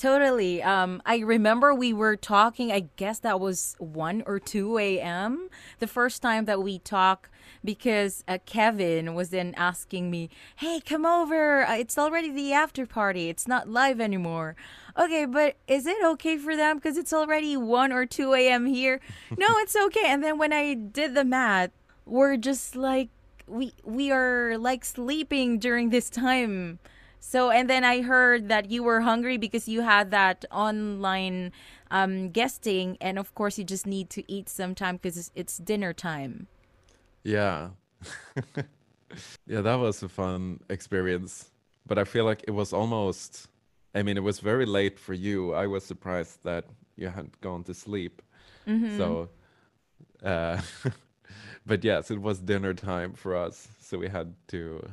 Totally. 0.00 0.62
Um, 0.62 1.02
I 1.04 1.18
remember 1.18 1.74
we 1.74 1.92
were 1.92 2.16
talking, 2.16 2.72
I 2.72 2.88
guess 2.96 3.18
that 3.18 3.38
was 3.38 3.76
1 3.80 4.22
or 4.24 4.38
2 4.38 4.78
a.m. 4.78 5.50
the 5.78 5.86
first 5.86 6.22
time 6.22 6.46
that 6.46 6.62
we 6.62 6.78
talked 6.78 7.28
because 7.62 8.24
uh, 8.26 8.38
Kevin 8.46 9.14
was 9.14 9.28
then 9.28 9.52
asking 9.58 10.10
me, 10.10 10.30
hey, 10.56 10.80
come 10.80 11.04
over. 11.04 11.66
Uh, 11.66 11.74
It's 11.74 11.98
already 11.98 12.30
the 12.30 12.50
after 12.54 12.86
party. 12.86 13.28
It's 13.28 13.46
not 13.46 13.68
live 13.68 14.00
anymore. 14.00 14.56
Okay, 14.98 15.26
but 15.26 15.56
is 15.68 15.86
it 15.86 16.02
okay 16.02 16.38
for 16.38 16.56
them? 16.56 16.78
Because 16.78 16.96
it's 16.96 17.12
already 17.12 17.58
1 17.58 17.92
or 17.92 18.06
2 18.06 18.32
a.m. 18.32 18.64
here. 18.64 19.00
no, 19.36 19.48
it's 19.58 19.76
okay. 19.76 20.06
And 20.06 20.24
then 20.24 20.38
when 20.38 20.54
I 20.54 20.72
did 20.72 21.12
the 21.14 21.26
math, 21.26 21.72
we're 22.06 22.38
just 22.38 22.74
like, 22.74 23.10
we 23.46 23.74
we 23.84 24.10
are 24.10 24.56
like 24.56 24.82
sleeping 24.82 25.58
during 25.58 25.90
this 25.90 26.08
time 26.08 26.78
so, 27.20 27.50
and 27.50 27.68
then 27.70 27.84
I 27.84 28.02
heard 28.02 28.48
that 28.48 28.70
you 28.70 28.82
were 28.82 29.00
hungry 29.02 29.36
because 29.36 29.68
you 29.68 29.82
had 29.82 30.10
that 30.10 30.44
online 30.50 31.52
um, 31.90 32.30
guesting, 32.30 32.96
and 33.00 33.18
of 33.18 33.34
course, 33.34 33.58
you 33.58 33.64
just 33.64 33.86
need 33.86 34.10
to 34.10 34.22
eat 34.30 34.48
sometime 34.48 34.96
because 34.96 35.16
it's, 35.16 35.30
it's 35.34 35.58
dinner 35.58 35.92
time. 35.92 36.48
yeah. 37.22 37.70
Yeah 39.46 39.60
that 39.62 39.74
was 39.74 40.02
a 40.02 40.08
fun 40.08 40.60
experience 40.70 41.50
but 41.86 41.98
i 41.98 42.04
feel 42.04 42.24
like 42.24 42.44
it 42.46 42.52
was 42.52 42.72
almost 42.72 43.48
i 43.94 44.02
mean 44.02 44.16
it 44.16 44.22
was 44.22 44.38
very 44.40 44.66
late 44.66 44.98
for 44.98 45.14
you. 45.14 45.52
I 45.52 45.66
was 45.66 45.84
surprised 45.84 46.38
that 46.44 46.64
you 46.96 47.08
hadn't 47.08 47.40
gone 47.40 47.64
to 47.64 47.74
sleep. 47.74 48.22
So 48.96 49.30
uh 50.22 50.60
but 51.66 51.84
yes 51.84 52.10
it 52.10 52.20
was 52.20 52.38
dinner 52.40 52.74
time 52.74 53.12
for 53.14 53.36
us 53.36 53.68
so 53.80 53.98
we 53.98 54.08
had 54.08 54.34
to 54.48 54.88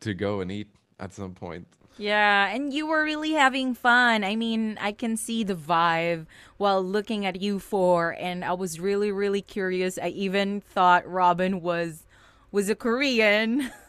to 0.00 0.14
go 0.14 0.40
and 0.40 0.50
eat 0.50 0.74
at 1.00 1.12
some 1.12 1.34
point 1.34 1.66
Yeah, 1.98 2.48
and 2.48 2.72
you 2.72 2.86
were 2.86 3.04
really 3.04 3.32
having 3.32 3.74
fun. 3.74 4.24
I 4.24 4.34
mean, 4.34 4.78
I 4.80 4.92
can 4.92 5.16
see 5.16 5.44
the 5.44 5.54
vibe 5.54 6.26
while 6.56 6.82
looking 6.82 7.26
at 7.26 7.42
you 7.42 7.58
four, 7.58 8.16
and 8.18 8.44
I 8.44 8.54
was 8.54 8.80
really, 8.80 9.12
really 9.12 9.42
curious. 9.42 9.98
I 9.98 10.08
even 10.08 10.62
thought 10.62 11.06
Robin 11.06 11.60
was 11.60 12.06
was 12.50 12.70
a 12.70 12.74
Korean. 12.74 13.70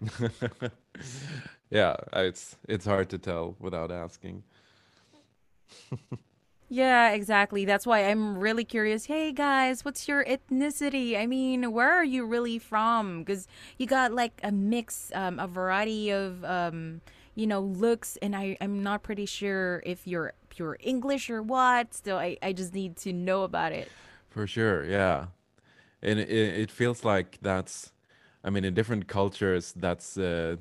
yeah 1.70 1.96
it's 2.14 2.56
it's 2.68 2.84
hard 2.84 3.08
to 3.10 3.18
tell 3.18 3.56
without 3.58 3.90
asking 3.90 4.42
Yeah, 6.68 7.12
exactly. 7.12 7.64
That's 7.64 7.86
why 7.86 8.00
I'm 8.04 8.38
really 8.38 8.64
curious. 8.64 9.06
Hey 9.06 9.32
guys, 9.32 9.84
what's 9.84 10.06
your 10.06 10.22
ethnicity? 10.24 11.18
I 11.18 11.26
mean, 11.26 11.72
where 11.72 11.90
are 11.90 12.04
you 12.04 12.26
really 12.26 12.58
from? 12.58 13.20
Because 13.20 13.48
you 13.78 13.86
got 13.86 14.12
like 14.12 14.38
a 14.42 14.52
mix, 14.52 15.10
um, 15.14 15.38
a 15.38 15.46
variety 15.46 16.10
of, 16.10 16.44
um, 16.44 17.00
you 17.34 17.46
know, 17.46 17.60
looks, 17.60 18.18
and 18.20 18.36
I 18.36 18.58
I'm 18.60 18.82
not 18.82 19.02
pretty 19.02 19.24
sure 19.24 19.82
if 19.86 20.06
you're 20.06 20.34
pure 20.50 20.76
English 20.80 21.30
or 21.30 21.42
what. 21.42 21.94
So 21.94 22.18
I 22.18 22.36
I 22.42 22.52
just 22.52 22.74
need 22.74 22.96
to 22.98 23.12
know 23.14 23.44
about 23.44 23.72
it. 23.72 23.90
For 24.28 24.46
sure, 24.46 24.84
yeah. 24.84 25.26
And 26.02 26.18
it, 26.20 26.28
it 26.30 26.70
feels 26.70 27.04
like 27.04 27.38
that's, 27.42 27.92
I 28.44 28.50
mean, 28.50 28.64
in 28.64 28.74
different 28.74 29.08
cultures, 29.08 29.72
that's, 29.76 30.16
uh, 30.18 30.56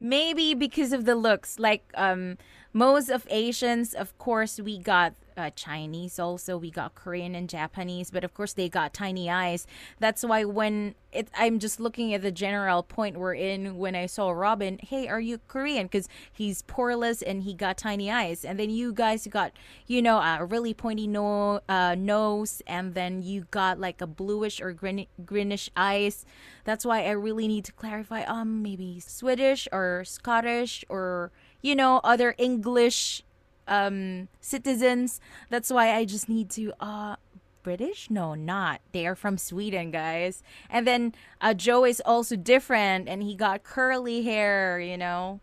Maybe 0.00 0.54
because 0.54 0.92
of 0.92 1.06
the 1.06 1.16
looks, 1.16 1.58
like 1.58 1.82
um, 1.94 2.38
most 2.72 3.08
of 3.08 3.26
Asians, 3.30 3.94
of 3.94 4.16
course, 4.18 4.60
we 4.60 4.78
got 4.78 5.14
uh, 5.38 5.50
Chinese 5.50 6.18
also, 6.18 6.56
we 6.56 6.70
got 6.70 6.94
Korean 6.94 7.34
and 7.34 7.48
Japanese, 7.48 8.10
but 8.10 8.24
of 8.24 8.34
course 8.34 8.52
they 8.52 8.68
got 8.68 8.92
tiny 8.92 9.30
eyes. 9.30 9.66
That's 10.00 10.24
why 10.24 10.44
when 10.44 10.96
it, 11.12 11.28
I'm 11.38 11.58
just 11.60 11.78
looking 11.80 12.12
at 12.12 12.22
the 12.22 12.32
general 12.32 12.82
point 12.82 13.16
we're 13.16 13.34
in 13.34 13.78
when 13.78 13.94
I 13.94 14.06
saw 14.06 14.30
Robin, 14.30 14.78
hey, 14.82 15.06
are 15.06 15.20
you 15.20 15.38
Korean? 15.46 15.86
Because 15.86 16.08
he's 16.32 16.62
poreless 16.62 17.22
and 17.24 17.44
he 17.44 17.54
got 17.54 17.78
tiny 17.78 18.10
eyes, 18.10 18.44
and 18.44 18.58
then 18.58 18.68
you 18.68 18.92
guys 18.92 19.26
got, 19.28 19.52
you 19.86 20.02
know, 20.02 20.18
a 20.18 20.44
really 20.44 20.74
pointy 20.74 21.06
no 21.06 21.60
uh, 21.68 21.94
nose, 21.96 22.60
and 22.66 22.94
then 22.94 23.22
you 23.22 23.46
got 23.50 23.78
like 23.78 24.00
a 24.00 24.06
bluish 24.06 24.60
or 24.60 24.72
grin- 24.72 25.06
greenish 25.24 25.70
eyes. 25.76 26.26
That's 26.64 26.84
why 26.84 27.04
I 27.04 27.12
really 27.12 27.48
need 27.48 27.64
to 27.66 27.72
clarify. 27.72 28.24
Um, 28.24 28.62
maybe 28.62 29.00
Swedish 29.00 29.68
or 29.72 30.02
Scottish 30.04 30.84
or 30.88 31.30
you 31.62 31.74
know 31.74 32.00
other 32.04 32.34
English 32.38 33.22
um 33.66 34.28
citizens. 34.40 35.20
That's 35.50 35.70
why 35.70 35.94
I 35.94 36.04
just 36.04 36.28
need 36.28 36.50
to 36.50 36.72
uh 36.80 37.16
British? 37.62 38.08
No, 38.10 38.34
not. 38.34 38.80
They 38.92 39.06
are 39.06 39.14
from 39.16 39.36
Sweden, 39.36 39.90
guys. 39.90 40.42
And 40.70 40.86
then 40.86 41.14
uh, 41.40 41.52
Joe 41.52 41.84
is 41.84 42.00
also 42.04 42.34
different, 42.36 43.08
and 43.08 43.22
he 43.22 43.34
got 43.34 43.62
curly 43.62 44.22
hair. 44.22 44.80
You 44.80 44.96
know, 44.96 45.40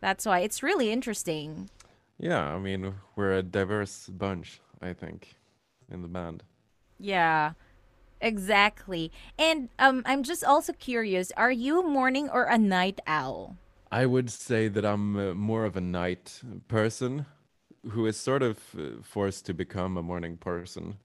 that's 0.00 0.24
why 0.24 0.40
it's 0.40 0.62
really 0.62 0.90
interesting. 0.90 1.68
yeah, 2.18 2.54
I 2.54 2.58
mean, 2.58 2.94
we're 3.16 3.32
a 3.34 3.42
diverse 3.42 4.08
bunch, 4.08 4.60
I 4.80 4.92
think, 4.94 5.34
in 5.90 6.02
the 6.02 6.08
band. 6.08 6.42
Yeah, 6.98 7.52
exactly. 8.20 9.10
And 9.38 9.68
um, 9.78 10.02
I'm 10.06 10.22
just 10.22 10.44
also 10.44 10.72
curious: 10.72 11.32
Are 11.36 11.52
you 11.52 11.80
a 11.80 11.86
morning 11.88 12.28
or 12.30 12.44
a 12.44 12.56
night 12.58 13.00
owl? 13.06 13.56
I 13.90 14.06
would 14.06 14.30
say 14.30 14.68
that 14.68 14.84
I'm 14.84 15.16
uh, 15.16 15.34
more 15.34 15.64
of 15.64 15.76
a 15.76 15.80
night 15.80 16.40
person 16.68 17.26
who 17.90 18.06
is 18.06 18.16
sort 18.16 18.42
of 18.42 18.58
uh, 18.78 19.02
forced 19.02 19.46
to 19.46 19.54
become 19.54 19.96
a 19.96 20.02
morning 20.02 20.36
person 20.36 20.96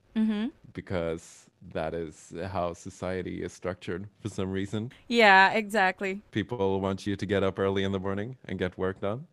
because 0.73 1.49
that 1.73 1.93
is 1.93 2.33
how 2.51 2.73
society 2.73 3.41
is 3.41 3.53
structured 3.53 4.07
for 4.19 4.29
some 4.29 4.51
reason. 4.51 4.91
Yeah, 5.07 5.51
exactly. 5.51 6.21
People 6.31 6.79
want 6.79 7.07
you 7.07 7.15
to 7.15 7.25
get 7.25 7.43
up 7.43 7.57
early 7.59 7.83
in 7.83 7.91
the 7.91 7.99
morning 7.99 8.37
and 8.45 8.59
get 8.59 8.77
work 8.77 9.01
done. 9.01 9.27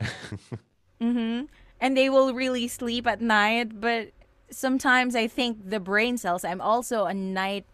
Mm-hmm. 1.00 1.46
And 1.80 1.96
they 1.96 2.08
will 2.08 2.32
really 2.32 2.68
sleep 2.68 3.06
at 3.06 3.20
night 3.20 3.80
but 3.80 4.12
sometimes 4.50 5.16
i 5.16 5.26
think 5.26 5.68
the 5.68 5.80
brain 5.80 6.16
cells 6.16 6.44
i'm 6.44 6.60
also 6.60 7.06
a 7.06 7.12
night 7.14 7.66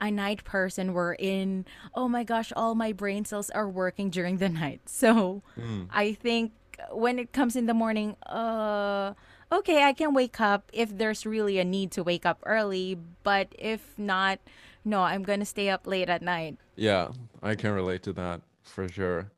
a 0.00 0.10
night 0.10 0.44
person 0.44 0.92
we're 0.92 1.14
in 1.14 1.64
oh 1.94 2.08
my 2.08 2.24
gosh 2.24 2.52
all 2.56 2.74
my 2.74 2.92
brain 2.92 3.24
cells 3.24 3.50
are 3.50 3.68
working 3.68 4.10
during 4.10 4.38
the 4.38 4.48
night 4.60 4.80
so 4.86 5.42
i 5.90 6.12
think 6.12 6.52
when 6.90 7.18
it 7.18 7.32
comes 7.32 7.56
in 7.56 7.66
the 7.66 7.74
morning, 7.74 8.16
uh, 8.26 9.14
okay, 9.52 9.84
I 9.84 9.92
can 9.92 10.14
wake 10.14 10.40
up 10.40 10.70
if 10.72 10.96
there's 10.96 11.26
really 11.26 11.58
a 11.58 11.64
need 11.64 11.90
to 11.92 12.02
wake 12.02 12.26
up 12.26 12.40
early. 12.46 12.98
But 13.22 13.54
if 13.58 13.94
not, 13.98 14.38
no, 14.84 15.02
I'm 15.02 15.22
gonna 15.22 15.44
stay 15.44 15.68
up 15.68 15.86
late 15.86 16.08
at 16.08 16.22
night. 16.22 16.58
Yeah, 16.76 17.08
I 17.42 17.54
can 17.54 17.72
relate 17.72 18.02
to 18.04 18.12
that 18.14 18.42
for 18.62 18.88
sure. 18.88 19.30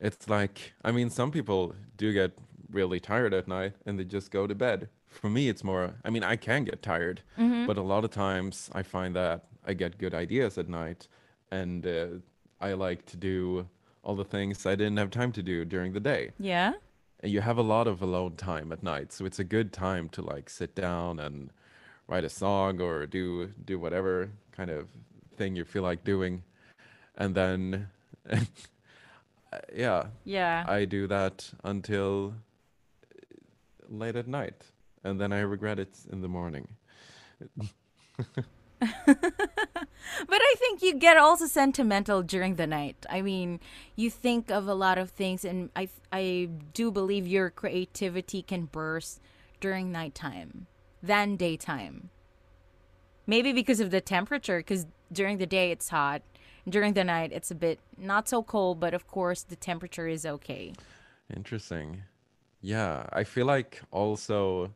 It's 0.00 0.28
like, 0.28 0.74
I 0.84 0.90
mean, 0.90 1.08
some 1.10 1.30
people 1.30 1.74
do 1.96 2.12
get 2.12 2.32
really 2.70 3.00
tired 3.00 3.32
at 3.32 3.48
night 3.48 3.74
and 3.86 3.98
they 3.98 4.04
just 4.04 4.30
go 4.30 4.46
to 4.46 4.54
bed. 4.54 4.88
For 5.14 5.30
me, 5.30 5.48
it's 5.48 5.64
more, 5.64 5.94
I 6.04 6.10
mean, 6.10 6.24
I 6.24 6.36
can 6.36 6.64
get 6.64 6.82
tired, 6.82 7.22
but 7.66 7.76
a 7.78 7.82
lot 7.82 8.04
of 8.04 8.10
times 8.10 8.68
I 8.74 8.82
find 8.82 9.14
that 9.16 9.44
I 9.64 9.72
get 9.74 9.96
good 9.98 10.12
ideas 10.14 10.58
at 10.58 10.68
night 10.68 11.08
and 11.50 11.86
uh, 11.86 12.06
I 12.60 12.72
like 12.74 13.06
to 13.06 13.16
do 13.16 13.68
all 14.02 14.16
the 14.16 14.24
things 14.24 14.66
I 14.66 14.74
didn't 14.74 14.98
have 14.98 15.10
time 15.10 15.32
to 15.32 15.42
do 15.42 15.64
during 15.64 15.92
the 15.92 16.00
day. 16.00 16.32
Yeah. 16.38 16.72
And 17.20 17.32
you 17.32 17.40
have 17.40 17.56
a 17.58 17.62
lot 17.62 17.86
of 17.86 18.02
alone 18.02 18.36
time 18.36 18.72
at 18.72 18.82
night, 18.82 19.12
so 19.12 19.24
it's 19.24 19.38
a 19.38 19.44
good 19.44 19.72
time 19.72 20.08
to 20.10 20.20
like 20.22 20.50
sit 20.50 20.74
down 20.74 21.18
and 21.20 21.50
write 22.06 22.24
a 22.24 22.28
song 22.28 22.80
or 22.82 23.06
do 23.06 23.50
do 23.64 23.78
whatever 23.78 24.30
kind 24.52 24.70
of 24.70 24.88
thing 25.38 25.56
you 25.56 25.64
feel 25.64 25.82
like 25.82 26.04
doing. 26.04 26.42
And 27.16 27.34
then 27.34 27.88
yeah, 29.74 30.06
Yeah. 30.24 30.64
I 30.68 30.84
do 30.84 31.06
that 31.06 31.50
until 31.62 32.34
late 33.88 34.16
at 34.16 34.26
night, 34.26 34.66
and 35.04 35.20
then 35.20 35.32
I 35.32 35.40
regret 35.40 35.78
it 35.78 35.96
in 36.10 36.20
the 36.22 36.28
morning. 36.28 36.68
But 40.28 40.40
I 40.40 40.54
think 40.58 40.82
you 40.82 40.94
get 40.94 41.16
also 41.16 41.46
sentimental 41.46 42.22
during 42.22 42.56
the 42.56 42.66
night. 42.66 43.06
I 43.08 43.22
mean, 43.22 43.60
you 43.96 44.10
think 44.10 44.50
of 44.50 44.68
a 44.68 44.74
lot 44.74 44.98
of 44.98 45.10
things, 45.10 45.44
and 45.44 45.70
I 45.74 45.88
I 46.12 46.48
do 46.72 46.90
believe 46.90 47.26
your 47.26 47.50
creativity 47.50 48.42
can 48.42 48.66
burst 48.66 49.20
during 49.60 49.90
nighttime 49.90 50.66
than 51.02 51.36
daytime. 51.36 52.10
Maybe 53.26 53.52
because 53.52 53.80
of 53.80 53.90
the 53.90 54.00
temperature, 54.00 54.58
because 54.58 54.86
during 55.12 55.38
the 55.38 55.46
day 55.46 55.70
it's 55.70 55.88
hot. 55.88 56.22
During 56.68 56.94
the 56.94 57.04
night 57.04 57.32
it's 57.32 57.50
a 57.50 57.54
bit 57.54 57.78
not 57.98 58.28
so 58.28 58.42
cold, 58.42 58.80
but 58.80 58.94
of 58.94 59.06
course 59.06 59.42
the 59.42 59.56
temperature 59.56 60.08
is 60.08 60.26
okay. 60.26 60.72
Interesting. 61.34 62.02
Yeah, 62.60 63.06
I 63.12 63.24
feel 63.24 63.46
like 63.46 63.82
also 63.90 64.70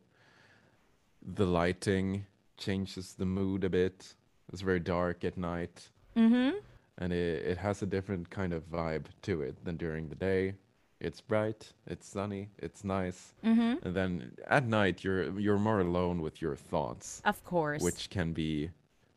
the 1.34 1.46
lighting 1.46 2.26
changes 2.56 3.14
the 3.14 3.26
mood 3.26 3.64
a 3.64 3.68
bit. 3.70 4.14
It's 4.52 4.62
very 4.62 4.80
dark 4.80 5.24
at 5.24 5.36
night, 5.36 5.88
Mm-hmm. 6.16 6.56
and 6.98 7.12
it, 7.12 7.44
it 7.46 7.58
has 7.58 7.82
a 7.82 7.86
different 7.86 8.28
kind 8.30 8.52
of 8.52 8.68
vibe 8.70 9.04
to 9.22 9.42
it 9.42 9.62
than 9.64 9.76
during 9.76 10.08
the 10.08 10.16
day. 10.16 10.54
It's 11.00 11.20
bright, 11.20 11.72
it's 11.86 12.08
sunny, 12.08 12.48
it's 12.58 12.82
nice. 12.82 13.34
Mm-hmm. 13.44 13.86
And 13.86 13.94
then 13.94 14.32
at 14.48 14.66
night 14.66 15.04
you're 15.04 15.38
you're 15.38 15.58
more 15.58 15.80
alone 15.80 16.22
with 16.22 16.42
your 16.42 16.56
thoughts, 16.56 17.22
Of 17.24 17.44
course. 17.44 17.82
which 17.82 18.10
can 18.10 18.32
be 18.32 18.70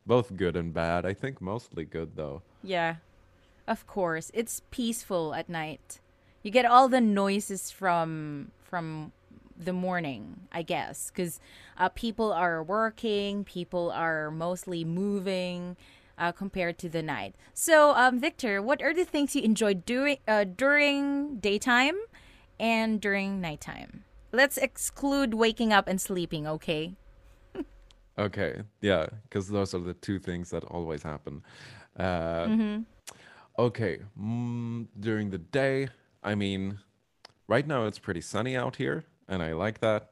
both 0.06 0.36
good 0.36 0.56
and 0.56 0.72
bad. 0.74 1.06
I 1.08 1.14
think 1.16 1.42
mostly 1.42 1.86
good 1.86 2.16
though. 2.16 2.44
Yeah, 2.62 2.96
of 3.68 3.88
course. 3.88 4.30
It's 4.36 4.62
peaceful 4.70 5.34
at 5.34 5.50
night. 5.50 6.00
You 6.44 6.52
get 6.52 6.66
all 6.66 6.88
the 6.88 7.02
noises 7.02 7.72
from 7.72 8.52
from 8.70 9.12
the 9.64 9.74
morning, 9.74 10.48
I 10.52 10.62
guess, 10.64 11.12
because 11.12 11.40
uh, 11.78 11.90
people 11.90 12.32
are 12.34 12.64
working, 12.64 13.44
people 13.44 13.92
are 13.92 14.32
mostly 14.32 14.84
moving. 14.84 15.78
Uh, 16.18 16.32
compared 16.32 16.78
to 16.78 16.88
the 16.88 17.02
night. 17.02 17.34
So, 17.52 17.96
um, 17.96 18.20
Viktor, 18.20 18.62
what 18.62 18.80
are 18.84 18.94
the 18.94 19.06
things 19.06 19.36
you 19.36 19.42
enjoy 19.42 19.74
doing 19.74 20.18
uh, 20.28 20.44
during 20.44 21.38
daytime 21.38 21.98
and 22.60 23.02
during 23.02 23.42
nighttime? 23.42 24.04
Let's 24.32 24.58
exclude 24.58 25.34
waking 25.34 25.74
up 25.74 25.88
and 25.88 26.00
sleeping, 26.00 26.46
okay? 26.46 26.94
Okay, 28.20 28.62
yeah, 28.82 29.08
because 29.24 29.48
those 29.48 29.74
are 29.74 29.80
the 29.80 29.96
two 29.96 30.20
things 30.20 30.52
that 30.52 30.64
always 30.66 31.02
happen. 31.02 31.42
Uh, 31.98 32.46
Okay, 33.58 34.00
mm, 34.20 34.88
during 35.00 35.30
the 35.30 35.38
day, 35.38 35.90
I 36.24 36.36
mean, 36.36 36.80
right 37.48 37.66
now 37.68 37.86
it's 37.86 38.00
pretty 38.00 38.22
sunny 38.22 38.56
out 38.56 38.78
here, 38.78 39.04
and 39.28 39.42
I 39.44 39.54
like 39.54 39.80
that. 39.80 40.10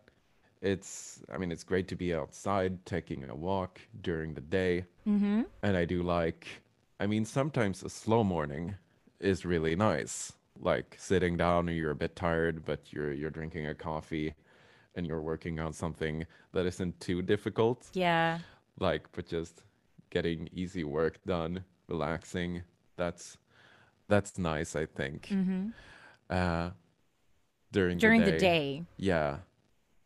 It's, 0.61 1.21
I 1.33 1.37
mean, 1.37 1.51
it's 1.51 1.63
great 1.63 1.87
to 1.89 1.95
be 1.95 2.13
outside 2.13 2.85
taking 2.85 3.23
a 3.29 3.35
walk 3.35 3.79
during 4.01 4.33
the 4.33 4.41
day, 4.41 4.85
Mm-hmm. 5.07 5.41
and 5.63 5.77
I 5.77 5.85
do 5.85 6.03
like, 6.03 6.47
I 6.99 7.07
mean, 7.07 7.25
sometimes 7.25 7.81
a 7.83 7.89
slow 7.89 8.23
morning 8.23 8.75
is 9.19 9.45
really 9.45 9.75
nice. 9.75 10.33
Like 10.59 10.95
sitting 10.99 11.37
down 11.37 11.69
and 11.69 11.77
you're 11.77 11.91
a 11.91 11.95
bit 11.95 12.15
tired, 12.15 12.65
but 12.65 12.91
you're 12.91 13.13
you're 13.13 13.29
drinking 13.29 13.67
a 13.67 13.73
coffee 13.73 14.33
and 14.95 15.07
you're 15.07 15.21
working 15.21 15.59
on 15.59 15.71
something 15.73 16.25
that 16.51 16.65
isn't 16.65 16.99
too 16.99 17.21
difficult 17.21 17.87
Yeah. 17.93 18.39
like 18.79 19.03
but 19.13 19.25
just 19.27 19.63
getting 20.09 20.49
easy 20.51 20.83
work 20.83 21.19
done 21.25 21.63
relaxing 21.87 22.63
that's 22.97 23.37
that's 24.09 24.37
nice 24.37 24.75
i 24.75 24.85
think 24.85 25.27
Mm-hmm. 25.31 25.69
uh 26.29 26.71
during 27.71 27.99
During 27.99 28.21
the 28.21 28.25
the 28.25 28.31
day 28.31 28.39
day. 28.39 28.83
yeah 28.97 29.37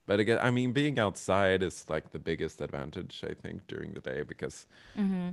but 0.06 0.19
again 0.19 0.39
i 0.41 0.49
mean 0.52 0.71
being 0.71 0.99
outside 0.99 1.63
is 1.63 1.86
like 1.89 2.12
the 2.12 2.19
biggest 2.19 2.62
advantage 2.62 3.23
i 3.30 3.34
think 3.34 3.65
during 3.67 3.93
the 3.93 4.02
day 4.02 4.23
because 4.23 4.67
Mm-hmm. 4.97 5.30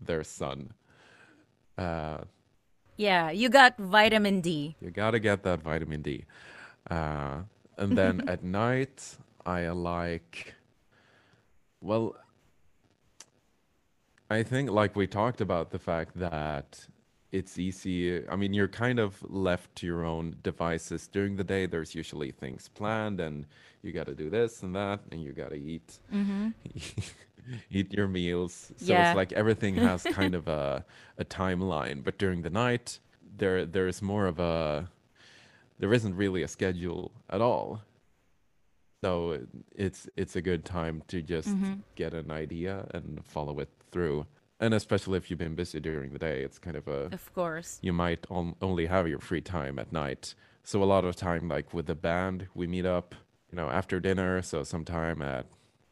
there's 0.00 0.28
sun 0.28 0.72
uh 1.78 2.18
Yeah, 2.96 3.30
you 3.30 3.48
got 3.48 3.76
vitamin 3.78 4.40
D. 4.40 4.76
you 4.80 4.90
gotta 4.90 5.18
get 5.18 5.42
that 5.44 5.62
vitamin 5.62 6.02
d 6.02 6.24
uh 6.90 7.38
and 7.78 7.96
then 7.96 8.22
at 8.26 8.42
night 8.42 9.16
i 9.46 9.68
like 9.68 10.54
well 11.80 12.16
I 14.30 14.44
think, 14.44 14.70
like 14.70 14.94
we 14.94 15.06
talked 15.08 15.40
about, 15.40 15.70
the 15.70 15.78
fact 15.78 16.16
that 16.18 16.86
it's 17.32 17.58
easy. 17.58 18.26
I 18.28 18.36
mean, 18.36 18.52
you're 18.52 18.68
kind 18.68 18.98
of 18.98 19.22
left 19.30 19.74
to 19.76 19.86
your 19.86 20.04
own 20.04 20.36
devices 20.42 21.06
during 21.08 21.36
the 21.36 21.44
day. 21.44 21.66
There's 21.66 21.94
usually 21.94 22.32
things 22.32 22.68
planned, 22.68 23.20
and 23.20 23.46
you 23.82 23.92
got 23.92 24.06
to 24.06 24.14
do 24.14 24.28
this 24.30 24.62
and 24.62 24.74
that, 24.74 25.00
and 25.12 25.22
you 25.22 25.32
got 25.32 25.50
to 25.50 25.56
eat 25.56 25.98
Mm-hmm. 26.12 26.48
eat 27.70 27.92
your 27.92 28.08
meals. 28.08 28.72
So 28.76 28.92
Yeah. 28.92 29.10
it's 29.10 29.16
like 29.16 29.32
everything 29.32 29.76
has 29.76 30.02
kind 30.20 30.34
of 30.34 30.48
a 30.48 30.84
a 31.18 31.24
timeline. 31.24 32.02
But 32.04 32.18
during 32.18 32.42
the 32.42 32.50
night, 32.50 32.98
there 33.36 33.64
there 33.64 33.88
is 33.88 34.02
more 34.02 34.26
of 34.26 34.38
a 34.40 34.88
there 35.78 35.92
isn't 35.94 36.14
really 36.16 36.42
a 36.42 36.48
schedule 36.48 37.12
at 37.30 37.40
all. 37.40 37.80
So 39.02 39.38
it's 39.74 40.08
it's 40.16 40.36
a 40.36 40.42
good 40.42 40.64
time 40.64 41.02
to 41.08 41.22
just 41.22 41.48
Mm-hmm. 41.48 41.74
get 41.94 42.12
an 42.12 42.30
idea 42.30 42.86
and 42.92 43.24
follow 43.24 43.58
it 43.60 43.68
through. 43.90 44.26
And 44.60 44.74
especially 44.74 45.16
if 45.16 45.30
you've 45.30 45.38
been 45.38 45.54
busy 45.54 45.80
during 45.80 46.12
the 46.12 46.18
day, 46.18 46.42
it's 46.42 46.58
kind 46.58 46.76
of 46.76 46.86
a 46.86 47.08
Of 47.12 47.34
course. 47.34 47.78
you 47.82 47.92
might 47.92 48.26
on, 48.30 48.54
only 48.60 48.86
have 48.86 49.08
your 49.08 49.18
free 49.20 49.40
time 49.40 49.78
at 49.78 49.90
night. 49.92 50.34
So 50.64 50.82
a 50.82 50.84
lot 50.84 51.04
of 51.06 51.16
time, 51.16 51.48
like 51.48 51.72
with 51.72 51.86
the 51.86 51.94
band, 51.94 52.46
we 52.54 52.66
meet 52.66 52.84
up, 52.84 53.14
you 53.50 53.56
know, 53.56 53.70
after 53.70 53.98
dinner. 54.00 54.42
So 54.42 54.62
sometime 54.62 55.22
at 55.22 55.46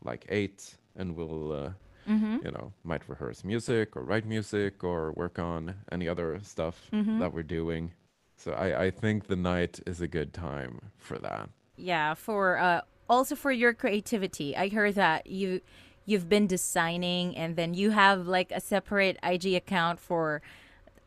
like 0.04 0.26
eight, 0.28 0.76
and 0.96 1.16
we'll, 1.16 1.52
uh, 1.52 1.70
Mm-hmm. 2.09 2.38
you 2.42 2.52
know, 2.52 2.72
might 2.85 3.07
rehearse 3.07 3.44
music 3.44 3.94
or 3.94 4.02
write 4.02 4.24
music 4.24 4.83
or 4.83 5.12
work 5.12 5.38
on 5.38 5.74
any 5.92 6.09
other 6.09 6.40
stuff 6.42 6.88
Mm-hmm. 6.90 7.18
that 7.20 7.35
we're 7.35 7.42
doing. 7.42 7.92
So 8.37 8.52
I, 8.52 8.85
I 8.85 8.90
think 8.90 9.26
the 9.26 9.37
night 9.37 9.81
is 9.87 10.00
a 10.00 10.09
good 10.09 10.33
time 10.33 10.81
for 10.96 11.18
that. 11.18 11.50
Yeah, 11.76 12.14
for 12.14 12.57
uh 12.59 12.81
also 13.11 13.35
for 13.37 13.52
your 13.52 13.74
creativity. 13.74 14.57
I 14.57 14.68
heard 14.70 14.94
that 14.94 15.26
you 15.26 15.61
you've 16.08 16.28
been 16.28 16.46
designing 16.46 17.36
and 17.36 17.56
then 17.56 17.74
you 17.74 17.90
have 17.90 18.26
like 18.26 18.50
a 18.52 18.60
separate 18.60 19.16
IG 19.22 19.54
account 19.54 20.00
for 20.00 20.42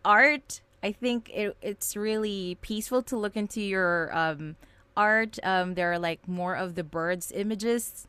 art. 0.05 0.61
I 0.83 0.91
think 0.91 1.29
it, 1.33 1.57
it's 1.61 1.95
really 1.95 2.57
peaceful 2.61 3.01
to 3.03 3.17
look 3.17 3.35
into 3.35 3.61
your 3.61 4.15
um 4.15 4.55
art. 4.95 5.39
Um 5.43 5.73
there 5.75 5.91
are 5.93 5.99
like 5.99 6.27
more 6.27 6.55
of 6.55 6.75
the 6.75 6.83
birds 6.83 7.31
images. 7.31 8.07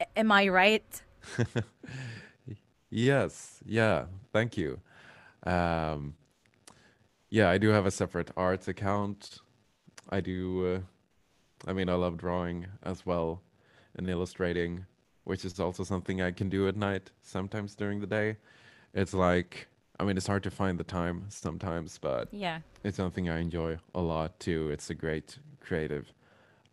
A- 0.00 0.18
am 0.18 0.30
I 0.30 0.48
right? 0.48 1.02
Yes, 2.90 3.60
yeah, 3.66 4.06
thank 4.32 4.56
you. 4.56 4.80
Um, 5.44 6.14
yeah, 7.30 7.50
I 7.50 7.58
do 7.58 7.68
have 7.68 7.84
a 7.86 7.90
separate 7.90 8.30
arts 8.36 8.68
account. 8.68 9.40
I 10.08 10.20
do, 10.20 10.66
uh, 10.66 10.80
I 11.70 11.74
mean, 11.74 11.90
I 11.90 11.94
love 11.94 12.16
drawing 12.16 12.66
as 12.82 13.04
well 13.04 13.42
and 13.94 14.08
illustrating, 14.08 14.86
which 15.28 15.44
is 15.44 15.60
also 15.60 15.84
something 15.84 16.22
I 16.22 16.30
can 16.30 16.48
do 16.48 16.66
at 16.68 16.76
night, 16.76 17.10
sometimes 17.22 17.74
during 17.74 18.00
the 18.00 18.06
day. 18.06 18.38
It's 18.94 19.12
like, 19.12 19.68
I 20.00 20.04
mean, 20.04 20.16
it's 20.16 20.26
hard 20.26 20.42
to 20.44 20.50
find 20.50 20.80
the 20.80 20.84
time 20.84 21.26
sometimes, 21.28 21.98
but 21.98 22.28
Yeah. 22.32 22.60
it's 22.82 22.96
something 22.96 23.28
I 23.28 23.38
enjoy 23.40 23.76
a 23.94 24.00
lot 24.00 24.40
too. 24.40 24.70
It's 24.70 24.88
a 24.88 24.94
great 24.94 25.38
creative 25.60 26.14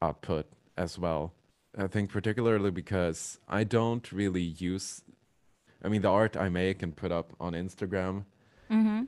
output 0.01 0.45
as 0.77 0.97
well. 0.97 1.33
I 1.77 1.87
think 1.87 2.09
particularly 2.09 2.71
because 2.71 3.39
I 3.49 3.65
don't 3.65 4.09
really 4.13 4.47
use 4.71 5.03
I 5.83 5.89
mean 5.89 6.01
the 6.01 6.09
art 6.21 6.37
I 6.37 6.47
make 6.47 6.81
and 6.81 6.95
put 6.95 7.11
up 7.11 7.33
on 7.39 7.51
Instagram 7.53 8.23
Mhm. 8.69 9.07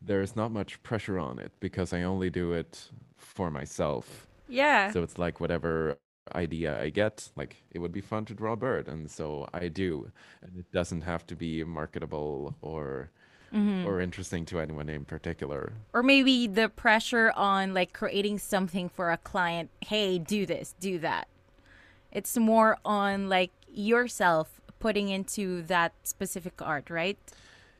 there's 0.00 0.34
not 0.36 0.50
much 0.52 0.80
pressure 0.84 1.18
on 1.18 1.38
it 1.40 1.52
because 1.60 1.92
I 1.92 2.02
only 2.04 2.30
do 2.30 2.52
it 2.52 2.90
for 3.16 3.50
myself. 3.50 4.26
Yeah. 4.48 4.92
So 4.92 5.02
it's 5.02 5.18
like 5.18 5.40
whatever 5.40 5.98
idea 6.34 6.80
I 6.80 6.90
get, 6.90 7.30
like 7.36 7.62
it 7.70 7.78
would 7.78 7.92
be 7.92 8.00
fun 8.00 8.24
to 8.26 8.34
draw 8.34 8.52
a 8.52 8.56
bird, 8.56 8.88
and 8.88 9.10
so 9.10 9.48
I 9.52 9.68
do, 9.68 10.10
and 10.42 10.58
it 10.58 10.70
doesn't 10.72 11.02
have 11.02 11.26
to 11.28 11.36
be 11.36 11.64
marketable 11.64 12.54
or 12.62 13.10
mm-hmm. 13.52 13.86
or 13.86 14.00
interesting 14.00 14.44
to 14.46 14.60
anyone 14.60 14.88
in 14.88 15.04
particular. 15.04 15.72
or 15.92 16.02
maybe 16.02 16.46
the 16.46 16.68
pressure 16.68 17.32
on 17.36 17.74
like 17.74 17.92
creating 17.92 18.38
something 18.38 18.88
for 18.88 19.10
a 19.10 19.16
client 19.16 19.70
hey 19.80 20.18
do 20.18 20.46
this 20.46 20.74
do 20.80 20.98
that 20.98 21.28
it's 22.12 22.36
more 22.36 22.78
on 22.84 23.28
like 23.28 23.50
yourself 23.72 24.60
putting 24.78 25.08
into 25.08 25.62
that 25.62 25.92
specific 26.02 26.60
art 26.62 26.90
right 26.90 27.18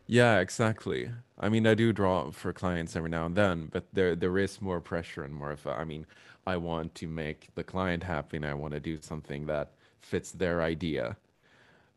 Yeah, 0.07 0.41
exactly. 0.41 1.13
I 1.39 1.49
mean, 1.49 1.67
I 1.67 1.75
do 1.75 1.93
draw 1.93 2.33
for 2.33 2.53
clients 2.53 2.97
every 2.97 3.11
now 3.11 3.27
and 3.27 3.37
then, 3.37 3.69
but 3.71 3.85
there 3.93 4.17
there 4.17 4.37
is 4.39 4.61
more 4.61 4.81
pressure 4.81 5.23
and 5.23 5.33
more 5.33 5.53
of 5.53 5.65
a, 5.67 5.71
I 5.71 5.85
mean, 5.85 6.05
I 6.51 6.57
want 6.57 6.97
to 6.97 7.07
make 7.07 7.41
the 7.55 7.63
client 7.63 8.03
happy 8.03 8.37
and 8.39 8.47
I 8.47 8.55
want 8.55 8.73
to 8.75 8.81
do 8.81 8.99
something 9.01 9.47
that 9.47 9.67
fits 10.01 10.33
their 10.33 10.61
idea. 10.63 11.17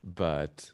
But 0.04 0.72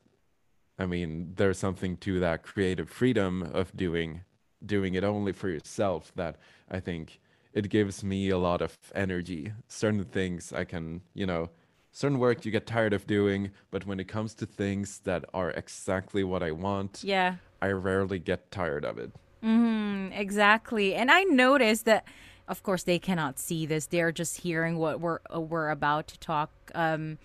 I 0.78 0.86
mean, 0.86 1.34
there's 1.38 1.58
something 1.58 1.96
to 1.98 2.20
that 2.20 2.44
creative 2.44 2.90
freedom 2.90 3.34
of 3.42 3.76
doing 3.76 4.22
doing 4.66 4.96
it 4.96 5.06
only 5.06 5.32
for 5.32 5.48
yourself 5.48 6.12
that 6.16 6.36
I 6.70 6.82
think 6.82 7.22
it 7.54 7.70
gives 7.70 8.04
me 8.04 8.30
a 8.30 8.38
lot 8.38 8.62
of 8.62 8.78
energy. 8.94 9.54
Certain 9.70 10.04
things 10.04 10.52
I 10.52 10.66
can, 10.66 11.02
you 11.14 11.26
know, 11.26 11.50
certain 11.94 12.20
work 12.20 12.46
you 12.46 12.52
get 12.52 12.68
tired 12.68 12.94
of 12.94 13.08
doing, 13.08 13.52
but 13.72 13.86
when 13.88 14.00
it 14.02 14.10
comes 14.10 14.34
to 14.36 14.46
things 14.46 15.00
that 15.06 15.24
are 15.34 15.52
exactly 15.52 16.24
what 16.26 16.44
I 16.44 16.52
want, 16.52 17.02
yeah 17.04 17.36
I 17.62 17.70
rarely 17.72 18.20
get 18.20 18.52
tired 18.52 18.84
of 18.84 18.98
it. 18.98 19.12
Mm, 19.42 20.12
exactly 20.26 20.94
and 21.00 21.10
i 21.10 21.24
noticed 21.24 21.86
that 21.86 22.04
of 22.50 22.62
course 22.64 22.84
they 22.84 23.00
cannot 23.00 23.40
see 23.40 23.66
this 23.66 23.86
they're 23.86 24.12
just 24.12 24.42
hearing 24.42 24.78
what 24.78 25.00
we're 25.00 25.20
uh, 25.34 25.40
we're 25.40 25.70
about 25.70 26.08
to 26.08 26.20
talk 26.20 26.52
um 26.76 27.18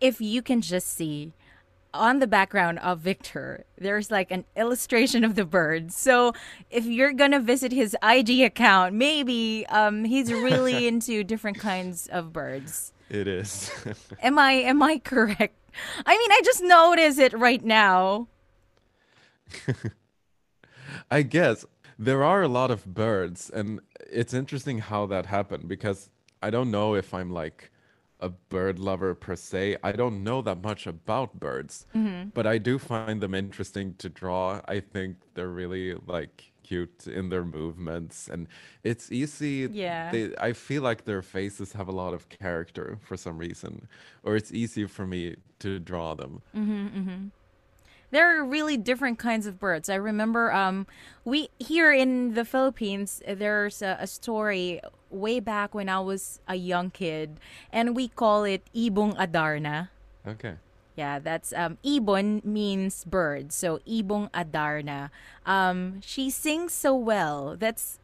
if 0.00 0.20
you 0.20 0.42
can 0.42 0.60
just 0.60 0.88
see 0.88 1.32
on 1.94 2.18
the 2.20 2.26
background 2.26 2.78
of 2.78 3.00
Victor, 3.00 3.64
there's 3.78 4.10
like 4.10 4.30
an 4.30 4.44
illustration 4.56 5.24
of 5.24 5.34
the 5.34 5.44
bird. 5.44 5.92
So 5.92 6.32
if 6.70 6.86
you're 6.86 7.12
gonna 7.12 7.40
visit 7.40 7.72
his 7.72 7.96
IG 8.02 8.40
account, 8.40 8.94
maybe 8.94 9.66
um, 9.68 10.04
he's 10.04 10.32
really 10.32 10.86
into 10.88 11.22
different 11.24 11.58
kinds 11.58 12.08
of 12.08 12.32
birds. 12.32 12.92
It 13.10 13.28
is. 13.28 13.70
Am 14.22 14.38
I 14.38 14.52
am 14.52 14.82
I 14.82 14.98
correct? 14.98 15.54
I 16.06 16.16
mean, 16.16 16.32
I 16.32 16.40
just 16.44 16.62
notice 16.62 17.18
it 17.18 17.32
right 17.32 17.64
now. 17.64 18.28
I 21.10 21.22
guess 21.22 21.64
there 22.02 22.24
are 22.24 22.42
a 22.42 22.48
lot 22.48 22.70
of 22.70 22.84
birds, 22.84 23.48
and 23.48 23.80
it's 24.10 24.34
interesting 24.34 24.78
how 24.78 25.06
that 25.06 25.26
happened 25.26 25.68
because 25.68 26.10
I 26.42 26.50
don't 26.50 26.70
know 26.70 26.96
if 26.96 27.14
I'm 27.14 27.30
like 27.30 27.70
a 28.18 28.28
bird 28.28 28.78
lover 28.78 29.14
per 29.14 29.36
se. 29.36 29.76
I 29.84 29.92
don't 29.92 30.24
know 30.24 30.42
that 30.42 30.62
much 30.62 30.86
about 30.86 31.38
birds, 31.38 31.86
mm-hmm. 31.94 32.30
but 32.34 32.44
I 32.46 32.58
do 32.58 32.78
find 32.78 33.20
them 33.20 33.34
interesting 33.34 33.94
to 33.98 34.08
draw. 34.08 34.60
I 34.66 34.80
think 34.80 35.18
they're 35.34 35.48
really 35.48 35.94
like 36.06 36.52
cute 36.64 37.06
in 37.06 37.28
their 37.28 37.44
movements, 37.44 38.28
and 38.28 38.48
it's 38.82 39.12
easy. 39.12 39.68
Yeah. 39.70 40.10
They, 40.10 40.34
I 40.38 40.54
feel 40.54 40.82
like 40.82 41.04
their 41.04 41.22
faces 41.22 41.72
have 41.72 41.86
a 41.86 41.92
lot 41.92 42.14
of 42.14 42.28
character 42.28 42.98
for 43.02 43.16
some 43.16 43.38
reason, 43.38 43.86
or 44.24 44.34
it's 44.34 44.52
easy 44.52 44.86
for 44.86 45.06
me 45.06 45.36
to 45.60 45.78
draw 45.78 46.14
them. 46.14 46.42
Mm-hmm, 46.56 46.86
mm-hmm. 46.98 47.26
There 48.12 48.38
are 48.38 48.44
really 48.44 48.76
different 48.76 49.18
kinds 49.18 49.46
of 49.46 49.58
birds. 49.58 49.88
I 49.88 49.96
remember 49.96 50.52
um, 50.52 50.86
we 51.24 51.48
here 51.58 51.90
in 51.92 52.34
the 52.34 52.44
Philippines, 52.44 53.22
there's 53.26 53.80
a, 53.80 53.96
a 53.98 54.06
story 54.06 54.80
way 55.10 55.40
back 55.40 55.74
when 55.74 55.88
I 55.88 55.98
was 56.00 56.38
a 56.46 56.54
young 56.54 56.90
kid, 56.90 57.40
and 57.72 57.96
we 57.96 58.08
call 58.08 58.44
it 58.44 58.62
Ibong 58.76 59.16
Adarna. 59.16 59.88
Okay. 60.28 60.56
Yeah, 60.94 61.18
that's 61.20 61.52
um 61.56 61.78
Ibon 61.84 62.44
means 62.44 63.04
bird. 63.04 63.50
So 63.52 63.80
Ibong 63.88 64.30
Adarna. 64.32 65.08
Um 65.46 66.00
she 66.04 66.28
sings 66.28 66.74
so 66.74 66.94
well. 66.94 67.56
That's 67.58 67.98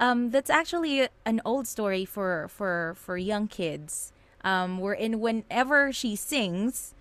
um 0.00 0.30
that's 0.30 0.50
actually 0.50 1.06
an 1.24 1.40
old 1.44 1.68
story 1.68 2.04
for 2.04 2.48
for 2.50 2.94
for 2.98 3.16
young 3.16 3.46
kids. 3.46 4.12
Um 4.42 4.78
wherein 4.78 5.20
whenever 5.20 5.92
she 5.92 6.16
sings 6.16 6.92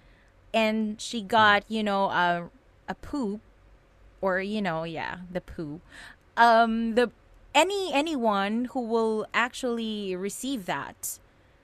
and 0.53 0.99
she 1.01 1.21
got, 1.21 1.63
you 1.67 1.83
know, 1.83 2.05
a 2.05 2.49
a 2.88 2.95
poop 2.95 3.41
or 4.21 4.39
you 4.41 4.62
know, 4.62 4.83
yeah, 4.83 5.17
the 5.31 5.41
poo. 5.41 5.81
Um 6.36 6.95
the 6.95 7.12
any 7.55 7.91
anyone 7.93 8.65
who 8.73 8.81
will 8.81 9.25
actually 9.33 10.15
receive 10.15 10.65
that 10.65 11.19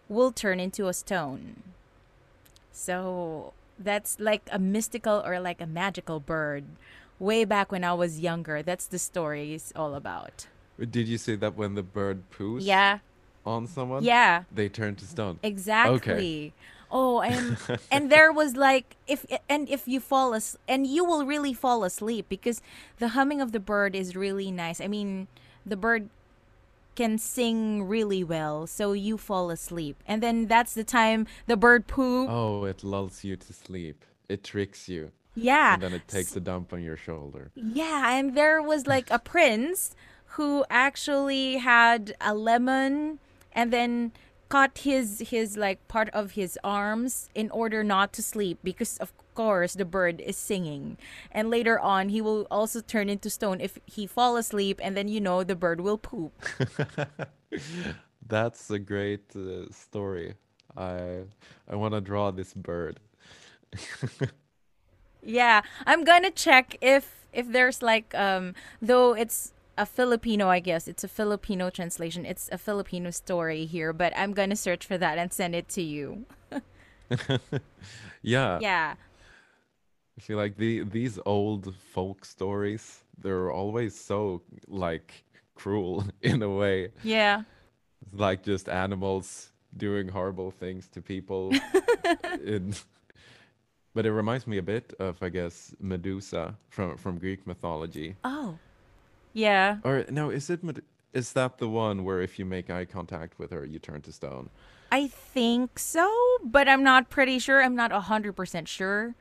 will 0.09 0.31
turn 0.31 0.59
into 0.59 0.87
a 0.87 0.93
stone. 0.93 1.63
So 2.71 3.53
that's 3.79 4.19
like 4.19 4.43
a 4.51 4.59
mystical 4.59 5.23
or 5.25 5.39
like 5.39 5.61
a 5.61 5.67
magical 5.67 6.19
bird. 6.19 6.65
Way 7.19 7.45
back 7.45 7.71
when 7.71 7.83
I 7.83 7.93
was 7.93 8.19
younger, 8.19 8.61
that's 8.63 8.87
the 8.87 8.99
story 8.99 9.53
is 9.53 9.71
all 9.75 9.95
about. 9.95 10.47
Did 10.77 11.07
you 11.07 11.17
say 11.17 11.35
that 11.37 11.55
when 11.55 11.75
the 11.75 11.83
bird 11.83 12.23
poos 12.31 12.61
Yeah, 12.65 12.99
on 13.45 13.67
someone, 13.67 14.03
yeah, 14.03 14.43
they 14.51 14.67
turn 14.67 14.95
to 14.95 15.05
stone? 15.05 15.39
exactly. 15.43 16.53
Oh, 16.95 17.21
and 17.21 17.57
and 17.91 18.11
there 18.11 18.31
was 18.31 18.55
like 18.55 18.95
if 19.07 19.25
and 19.49 19.67
if 19.67 19.87
you 19.87 19.99
fall 19.99 20.33
as 20.35 20.57
and 20.67 20.85
you 20.85 21.03
will 21.03 21.25
really 21.25 21.53
fall 21.53 21.83
asleep 21.83 22.27
because 22.29 22.61
the 22.99 23.09
humming 23.09 23.41
of 23.41 23.51
the 23.51 23.59
bird 23.59 23.95
is 23.95 24.15
really 24.15 24.51
nice. 24.51 24.79
I 24.79 24.87
mean, 24.87 25.27
the 25.65 25.75
bird 25.75 26.09
can 26.95 27.17
sing 27.17 27.83
really 27.89 28.23
well, 28.23 28.67
so 28.67 28.93
you 28.93 29.17
fall 29.17 29.49
asleep. 29.49 29.97
And 30.05 30.21
then 30.21 30.45
that's 30.45 30.75
the 30.75 30.83
time 30.83 31.25
the 31.47 31.57
bird 31.57 31.87
poop. 31.87 32.29
Oh, 32.29 32.65
it 32.65 32.83
lulls 32.83 33.23
you 33.23 33.35
to 33.37 33.53
sleep. 33.53 34.05
It 34.29 34.43
tricks 34.43 34.87
you. 34.87 35.11
yeah. 35.35 35.73
And 35.73 35.81
then 35.81 35.93
it 35.93 36.07
takes 36.07 36.35
a 36.35 36.39
dump 36.39 36.71
on 36.73 36.83
your 36.83 36.95
shoulder. 36.97 37.49
Yeah, 37.55 38.13
and 38.13 38.37
there 38.37 38.61
was 38.61 38.85
like 38.85 39.09
a 39.09 39.17
prince 39.33 39.95
who 40.37 40.63
actually 40.69 41.57
had 41.57 42.15
a 42.21 42.33
lemon 42.35 43.17
and 43.51 43.73
then 43.73 44.11
cut 44.53 44.77
his 44.85 45.33
his 45.33 45.57
like 45.57 45.79
part 45.87 46.09
of 46.13 46.37
his 46.37 46.59
arms 46.63 47.27
in 47.33 47.49
order 47.49 47.83
not 47.83 48.13
to 48.13 48.21
sleep 48.21 48.59
because 48.63 48.99
of 48.99 49.11
course 49.33 49.73
the 49.73 49.85
bird 49.85 50.21
is 50.21 50.37
singing. 50.37 50.95
And 51.31 51.49
later 51.49 51.79
on 51.79 52.09
he 52.09 52.21
will 52.21 52.45
also 52.51 52.79
turn 52.79 53.09
into 53.09 53.31
stone 53.31 53.59
if 53.59 53.79
he 53.85 54.05
fall 54.05 54.37
asleep 54.37 54.79
and 54.83 54.95
then 54.95 55.07
you 55.07 55.19
know 55.19 55.43
the 55.43 55.55
bird 55.55 55.81
will 55.81 55.97
poop. 55.97 56.33
That's 58.27 58.69
a 58.69 58.77
great 58.77 59.35
uh, 59.35 59.71
story. 59.71 60.35
I 60.77 61.25
I 61.67 61.75
want 61.75 61.97
to 61.97 62.01
draw 62.01 62.29
this 62.29 62.53
bird. 62.53 62.99
Yeah, 65.25 65.61
I'm 65.87 66.03
gonna 66.03 66.31
check 66.31 66.75
if 66.81 67.25
if 67.31 67.47
there's 67.47 67.81
like 67.81 68.13
um 68.13 68.53
though 68.81 69.15
it's 69.15 69.53
a 69.77 69.85
Filipino, 69.85 70.47
I 70.49 70.59
guess 70.59 70.87
it's 70.87 71.03
a 71.03 71.07
Filipino 71.07 71.69
translation. 71.69 72.25
It's 72.25 72.49
a 72.51 72.57
Filipino 72.57 73.09
story 73.11 73.65
here, 73.65 73.93
but 73.93 74.13
I'm 74.15 74.33
gonna 74.33 74.55
search 74.55 74.85
for 74.85 74.97
that 74.97 75.17
and 75.17 75.31
send 75.33 75.55
it 75.55 75.67
to 75.69 75.81
you. 75.81 76.25
Yeah, 78.25 78.57
Yeah, 78.61 78.95
I 80.17 80.21
feel 80.21 80.37
like 80.37 80.55
the 80.55 80.83
these 80.83 81.19
old 81.25 81.75
folk 81.75 82.23
stories, 82.25 83.03
they're 83.17 83.51
always 83.51 83.99
so 83.99 84.41
like 84.67 85.25
cruel 85.55 86.05
in 86.21 86.41
a 86.41 86.49
way. 86.49 86.91
yeah, 87.03 87.43
It's 88.01 88.19
like 88.19 88.43
just 88.43 88.69
animals 88.69 89.51
doing 89.75 90.07
horrible 90.07 90.51
things 90.51 90.87
to 90.89 91.01
people. 91.01 91.51
in, 92.45 92.73
but 93.93 94.05
it 94.05 94.13
reminds 94.13 94.47
me 94.47 94.57
a 94.57 94.63
bit 94.63 94.93
of, 94.99 95.21
I 95.21 95.29
guess, 95.29 95.75
Medusa 95.79 96.55
from 96.69 96.95
from 96.97 97.17
Greek 97.19 97.45
mythology. 97.45 98.15
oh, 98.23 98.57
yeah. 99.33 99.77
Or 99.83 100.05
no, 100.09 100.29
is 100.29 100.49
it 100.49 100.63
Med- 100.63 100.81
is 101.13 101.33
that 101.33 101.57
the 101.57 101.69
one 101.69 102.03
where 102.03 102.21
if 102.21 102.39
you 102.39 102.45
make 102.45 102.69
eye 102.69 102.85
contact 102.85 103.37
with 103.39 103.51
her, 103.51 103.65
you 103.65 103.79
turn 103.79 104.01
to 104.01 104.11
stone? 104.11 104.49
I 104.91 105.07
think 105.07 105.79
so, 105.79 106.07
but 106.43 106.67
I'm 106.69 106.83
not 106.83 107.09
pretty 107.09 107.39
sure. 107.39 107.61
I'm 107.63 107.75
not 107.75 107.91
hundred 107.91 108.33
percent 108.33 108.67
sure. 108.67 109.15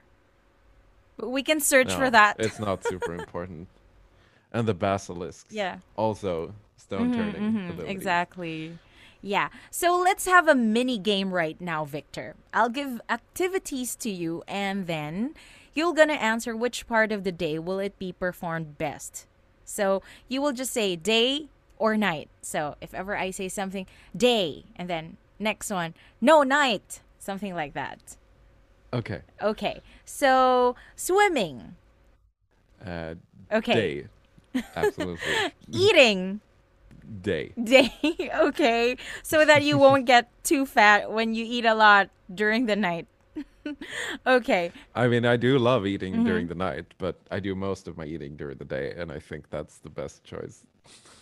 But 1.17 1.29
we 1.31 1.43
can 1.43 1.61
search 1.61 1.89
No, 1.89 1.97
for 1.97 2.11
that. 2.11 2.37
It's 2.39 2.59
not 2.59 2.85
super 2.85 3.15
important. 3.21 3.69
And 4.53 4.67
the 4.69 4.75
basilisks. 4.75 5.53
Yeah. 5.53 5.79
Also 5.97 6.55
stone 6.77 7.13
turning 7.13 7.53
Mhm, 7.53 7.71
abilities. 7.71 7.91
exactly. 7.97 8.79
Yeah. 9.23 9.49
So 9.71 9.97
let's 9.99 10.27
have 10.27 10.49
a 10.49 10.55
mini 10.55 10.99
game 10.99 11.31
right 11.33 11.59
now, 11.61 11.85
Viktor. 11.85 12.35
I'll 12.53 12.69
give 12.69 13.01
activities 13.09 13.95
to 13.97 14.11
you 14.11 14.43
and 14.49 14.87
then 14.87 15.35
you're 15.75 15.95
going 15.95 16.09
to 16.09 16.21
answer 16.21 16.57
which 16.57 16.87
part 16.87 17.13
of 17.13 17.25
the 17.25 17.33
day 17.33 17.59
will 17.59 17.79
it 17.79 17.99
be 17.99 18.13
performed 18.13 18.77
best. 18.79 19.27
So 19.65 20.03
you 20.29 20.43
will 20.43 20.53
just 20.53 20.73
say 20.73 20.97
day 20.97 21.49
or 21.79 21.97
night. 21.97 22.29
So 22.43 22.77
if 22.81 22.95
ever 22.95 23.17
I 23.17 23.31
say 23.31 23.49
something 23.49 23.87
day 24.17 24.65
and 24.77 24.89
then 24.89 25.17
next 25.39 25.71
one 25.71 25.95
no 26.21 26.43
night, 26.43 27.01
something 27.19 27.55
like 27.55 27.75
that. 27.75 28.17
Okay. 28.93 29.23
Okay. 29.41 29.81
So 30.05 30.77
swimming. 30.97 31.77
Uh, 32.85 33.15
Okay. 33.53 34.09
Day. 34.55 34.63
Absolutely. 34.75 35.53
Eating 35.73 36.41
Day. 37.21 37.53
day, 37.63 37.93
okay, 38.35 38.97
so 39.23 39.45
that 39.45 39.63
you 39.63 39.77
won't 39.77 40.07
get 40.07 40.31
too 40.45 40.65
fat 40.65 41.11
when 41.11 41.35
you 41.35 41.45
eat 41.47 41.67
a 41.67 41.75
lot 41.75 42.09
during 42.33 42.65
the 42.67 42.77
night. 42.77 43.07
okay, 44.27 44.73
I 44.95 45.09
mean, 45.09 45.25
I 45.25 45.37
do 45.37 45.59
love 45.59 45.87
eating 45.87 46.13
Mm-hmm. 46.15 46.25
during 46.25 46.47
the 46.49 46.55
night, 46.55 46.87
but 46.99 47.17
I 47.31 47.41
do 47.41 47.55
most 47.55 47.89
of 47.89 47.97
my 47.97 48.05
eating 48.05 48.37
during 48.37 48.59
the 48.59 48.65
day, 48.65 48.93
and 48.97 49.11
I 49.13 49.19
think 49.19 49.51
that's 49.51 49.79
the 49.79 49.91
best 49.91 50.25
choice. 50.25 50.65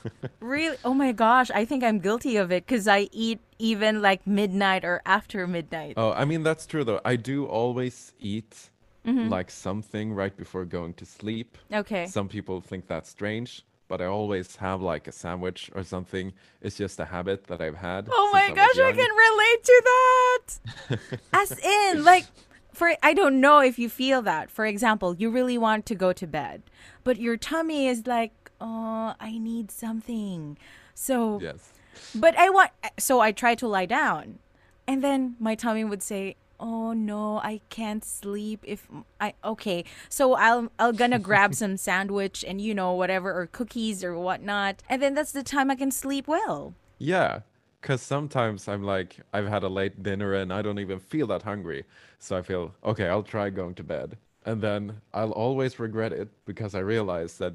really? 0.40 0.76
Oh 0.84 0.94
my 0.94 1.12
gosh, 1.12 1.50
I 1.50 1.64
think 1.64 1.84
I'm 1.84 1.98
guilty 2.00 2.36
of 2.36 2.50
it 2.50 2.66
because 2.66 2.88
I 2.88 3.08
eat 3.12 3.40
even 3.58 4.00
like 4.02 4.26
midnight 4.26 4.84
or 4.84 5.02
after 5.06 5.46
midnight. 5.46 5.94
Oh, 5.96 6.12
I 6.12 6.24
mean, 6.24 6.42
that's 6.42 6.66
true 6.66 6.84
though. 6.84 7.00
I 7.04 7.16
do 7.16 7.46
always 7.46 8.12
eat 8.20 8.70
Mm-hmm. 9.06 9.30
like 9.30 9.50
something 9.50 10.12
right 10.12 10.36
before 10.36 10.66
going 10.66 10.92
to 10.94 11.06
sleep. 11.06 11.56
Okay. 11.72 12.04
Some 12.06 12.28
people 12.28 12.60
think 12.60 12.86
that's 12.86 13.08
strange, 13.08 13.64
but 13.90 14.00
I 14.00 14.06
always 14.06 14.54
have 14.56 14.80
like 14.80 15.08
a 15.08 15.12
sandwich 15.12 15.68
or 15.74 15.82
something. 15.82 16.32
It's 16.62 16.76
just 16.76 17.00
a 17.00 17.04
habit 17.06 17.48
that 17.48 17.60
I've 17.60 17.74
had. 17.76 18.08
Oh 18.10 18.30
my 18.32 18.46
gosh, 18.54 18.78
I 18.78 18.92
can 18.92 19.10
relate 19.26 19.64
to 19.64 19.82
that. 19.90 21.18
As 21.32 21.58
in, 21.58 22.04
like, 22.04 22.26
for 22.72 22.94
I 23.02 23.12
don't 23.12 23.40
know 23.40 23.58
if 23.58 23.80
you 23.80 23.88
feel 23.88 24.22
that. 24.22 24.48
For 24.48 24.64
example, 24.64 25.16
you 25.16 25.28
really 25.28 25.58
want 25.58 25.86
to 25.86 25.96
go 25.96 26.12
to 26.12 26.26
bed, 26.26 26.62
but 27.02 27.18
your 27.20 27.36
tummy 27.36 27.88
is 27.88 28.06
like, 28.06 28.32
oh, 28.60 29.14
I 29.18 29.38
need 29.38 29.72
something. 29.72 30.56
So, 30.94 31.40
Yes. 31.40 31.72
but 32.14 32.38
I 32.38 32.48
want, 32.48 32.70
so 32.96 33.18
I 33.18 33.32
try 33.32 33.56
to 33.56 33.66
lie 33.66 33.86
down, 33.86 34.38
and 34.86 35.02
then 35.02 35.34
my 35.40 35.56
tummy 35.56 35.82
would 35.82 36.02
say, 36.02 36.36
"Oh 36.60 36.92
no, 36.92 37.38
I 37.38 37.60
can't 37.70 38.04
sleep 38.04 38.60
if 38.66 38.86
I 39.20 39.34
okay." 39.42 39.84
So 40.08 40.34
I'll 40.34 40.70
I'll 40.78 40.92
gonna 40.92 41.18
grab 41.18 41.54
some 41.54 41.76
sandwich 41.88 42.44
and 42.46 42.60
you 42.60 42.74
know 42.74 42.92
whatever 42.92 43.32
or 43.32 43.46
cookies 43.46 44.04
or 44.04 44.16
whatnot, 44.18 44.82
and 44.88 45.02
then 45.02 45.14
that's 45.14 45.32
the 45.32 45.42
time 45.42 45.70
I 45.70 45.74
can 45.74 45.90
sleep 45.90 46.28
well. 46.28 46.74
Yeah, 46.98 47.40
because 47.80 48.02
sometimes 48.02 48.68
I'm 48.68 48.82
like, 48.82 49.16
I've 49.32 49.48
had 49.48 49.62
a 49.62 49.68
late 49.68 50.02
dinner 50.02 50.34
and 50.34 50.52
I 50.52 50.62
don't 50.62 50.78
even 50.78 50.98
feel 50.98 51.26
that 51.28 51.42
hungry. 51.42 51.84
So 52.18 52.36
I 52.36 52.42
feel, 52.42 52.74
okay, 52.84 53.08
I'll 53.08 53.22
try 53.22 53.48
going 53.50 53.74
to 53.76 53.82
bed. 53.82 54.16
And 54.44 54.60
then 54.60 55.00
I'll 55.14 55.32
always 55.32 55.78
regret 55.78 56.12
it 56.12 56.28
because 56.44 56.74
I 56.74 56.80
realize 56.80 57.38
that, 57.38 57.54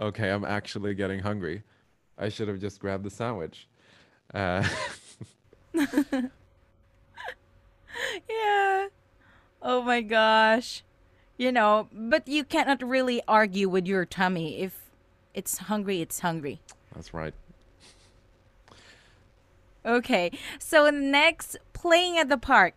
okay, 0.00 0.30
I'm 0.30 0.44
actually 0.44 0.94
getting 0.94 1.20
hungry. 1.20 1.62
I 2.18 2.28
should 2.28 2.48
have 2.48 2.60
just 2.60 2.80
grabbed 2.80 3.04
the 3.04 3.10
sandwich. 3.10 3.66
Uh, 4.34 4.66
Yeah. 8.28 8.88
Oh 9.60 9.82
my 9.82 10.00
gosh. 10.00 10.82
You 11.36 11.52
know, 11.52 11.88
but 11.92 12.26
you 12.28 12.44
cannot 12.44 12.82
really 12.82 13.22
argue 13.26 13.68
with 13.68 13.86
your 13.86 14.04
tummy. 14.04 14.60
If 14.60 14.90
it's 15.34 15.58
hungry, 15.58 16.00
it's 16.00 16.20
hungry. 16.20 16.60
that's 16.94 17.14
right. 17.14 17.34
Okay. 19.84 20.30
So 20.58 20.90
next, 20.90 21.56
playing 21.72 22.18
at 22.18 22.28
the 22.28 22.38
park. 22.38 22.74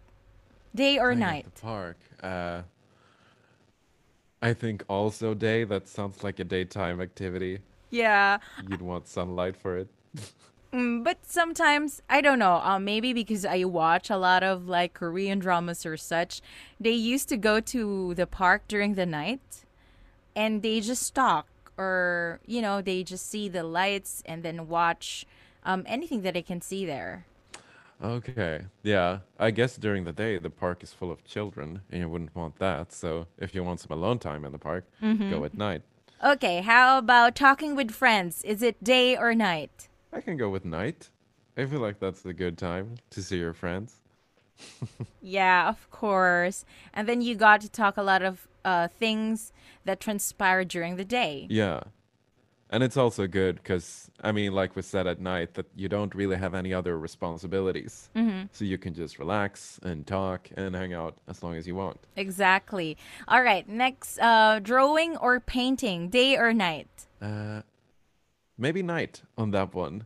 Day 0.74 0.98
or 0.98 1.12
Playing 1.14 1.24
at 1.24 1.28
night? 1.30 1.46
The 1.56 1.62
park. 1.62 1.98
Uh, 2.22 2.62
I 4.42 4.54
think 4.54 4.84
also 4.88 5.34
day. 5.34 5.64
That 5.64 5.88
sounds 5.88 6.24
like 6.24 6.40
a 6.40 6.44
daytime 6.44 7.00
activity. 7.02 7.60
Yeah. 7.92 8.40
You'd 8.68 8.82
want 8.82 9.08
sunlight 9.08 9.56
for 9.56 9.78
it. 9.78 9.88
Mm, 10.76 11.06
but 11.06 11.20
sometimes 11.26 12.02
I 12.10 12.20
don't 12.20 12.40
know. 12.40 12.56
Uh, 12.56 12.80
maybe 12.80 13.14
because 13.14 13.46
I 13.46 13.64
watch 13.64 14.10
a 14.10 14.18
lot 14.18 14.44
of 14.44 14.68
like 14.68 14.94
Korean 14.94 15.40
dramas 15.40 15.86
or 15.86 15.96
such, 15.96 16.42
they 16.80 16.92
used 16.92 17.30
to 17.30 17.38
go 17.38 17.62
to 17.62 18.14
the 18.16 18.28
park 18.28 18.64
during 18.68 18.96
the 18.96 19.06
night, 19.06 19.64
and 20.36 20.62
they 20.62 20.82
just 20.82 21.16
talk 21.16 21.48
or 21.78 22.40
you 22.46 22.62
know 22.62 22.82
they 22.82 23.04
just 23.04 23.30
see 23.30 23.48
the 23.48 23.64
lights 23.64 24.22
and 24.26 24.44
then 24.44 24.68
watch 24.68 25.26
um, 25.64 25.84
anything 25.88 26.24
that 26.24 26.34
they 26.34 26.42
can 26.42 26.60
see 26.60 26.86
there. 26.86 27.26
Okay. 28.04 28.66
Yeah. 28.84 29.20
I 29.40 29.52
guess 29.52 29.78
during 29.78 30.04
the 30.04 30.12
day 30.12 30.38
the 30.38 30.50
park 30.50 30.84
is 30.84 30.92
full 30.92 31.12
of 31.12 31.24
children 31.24 31.82
and 31.90 32.02
you 32.02 32.10
wouldn't 32.10 32.36
want 32.36 32.60
that. 32.60 32.92
So 32.92 33.28
if 33.38 33.56
you 33.56 33.64
want 33.64 33.80
some 33.80 33.98
alone 33.98 34.20
time 34.20 34.44
in 34.44 34.52
the 34.52 34.58
park, 34.58 34.84
go 35.32 35.46
at 35.46 35.58
night. 35.58 35.82
Okay, 36.24 36.62
how 36.62 36.98
about 36.98 37.36
talking 37.36 37.76
with 37.76 37.92
friends? 37.92 38.44
Is 38.44 38.62
it 38.62 38.84
day 38.84 39.16
or 39.16 39.34
night? 39.34 39.88
I 40.14 40.22
can 40.22 40.38
go 40.38 40.50
with 40.50 40.66
night. 40.66 41.10
I 41.58 41.66
feel 41.66 41.80
like 41.80 42.00
that's 42.00 42.26
a 42.26 42.34
good 42.34 42.58
time 42.58 42.96
to 43.12 43.22
see 43.22 43.38
your 43.38 43.54
friends. 43.54 43.96
Yeah, 45.22 45.68
of 45.68 45.90
course. 45.92 46.66
And 46.94 47.08
then 47.08 47.22
you 47.22 47.36
got 47.36 47.62
to 47.62 47.70
talk 47.70 47.98
a 47.98 48.04
lot 48.04 48.22
of 48.22 48.48
uh, 48.64 48.88
things 48.88 49.52
that 49.84 50.00
transpired 50.00 50.68
during 50.70 50.96
the 50.96 51.06
day. 51.06 51.48
Yeah. 51.50 51.82
And 52.70 52.82
it's 52.84 52.98
also 52.98 53.28
good 53.28 53.58
because, 53.58 54.10
I 54.24 54.32
mean, 54.32 54.54
like 54.54 54.76
we 54.76 54.82
said 54.82 55.06
at 55.08 55.22
night, 55.22 55.54
that 55.54 55.68
you 55.76 55.88
don't 55.88 56.14
really 56.16 56.36
have 56.36 56.56
any 56.56 56.74
other 56.74 56.98
responsibilities. 56.98 58.10
So 58.52 58.66
you 58.66 58.78
can 58.78 58.94
just 58.94 59.20
relax 59.20 59.80
and 59.84 60.06
talk 60.08 60.50
and 60.58 60.76
hang 60.76 60.94
out 60.94 61.18
as 61.28 61.44
long 61.44 61.56
as 61.56 61.68
you 61.68 61.76
want. 61.76 62.00
Exactly. 62.16 62.98
All 63.28 63.44
right, 63.44 63.70
next 63.70 64.18
uh, 64.20 64.60
drawing 64.60 65.16
or 65.18 65.40
painting, 65.40 66.10
day 66.10 66.38
or 66.38 66.54
night? 66.54 66.88
Uh, 67.22 67.62
maybe 68.58 68.82
night 68.84 69.22
on 69.38 69.52
that 69.52 69.74
one. 69.74 70.06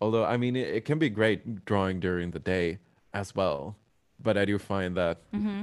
Although, 0.00 0.24
I 0.24 0.36
mean, 0.36 0.56
it, 0.56 0.68
it 0.68 0.84
can 0.84 0.98
be 0.98 1.08
great 1.08 1.64
drawing 1.64 2.00
during 2.00 2.30
the 2.32 2.38
day 2.38 2.78
as 3.12 3.34
well. 3.34 3.76
But 4.22 4.36
I 4.38 4.44
do 4.44 4.58
find 4.58 4.96
that 4.96 5.18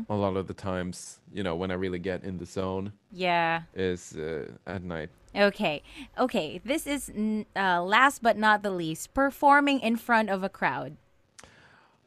a 0.10 0.14
lot 0.16 0.36
of 0.36 0.48
the 0.48 0.54
times, 0.54 1.20
you 1.34 1.42
know, 1.42 1.56
when 1.56 1.72
I 1.72 1.76
really 1.76 2.00
get 2.00 2.24
in 2.24 2.38
the 2.38 2.46
zone 2.46 2.92
Yeah. 3.12 3.62
is 3.74 4.16
uh, 4.16 4.52
at 4.68 4.84
night. 4.84 5.10
Okay. 5.36 5.82
Okay. 6.18 6.60
This 6.64 6.86
is 6.86 7.10
uh, 7.56 7.82
last 7.82 8.22
but 8.22 8.38
not 8.38 8.62
the 8.62 8.72
least 8.72 9.14
performing 9.14 9.80
in 9.80 9.96
front 9.96 10.30
of 10.30 10.44
a 10.44 10.50
crowd. 10.50 10.98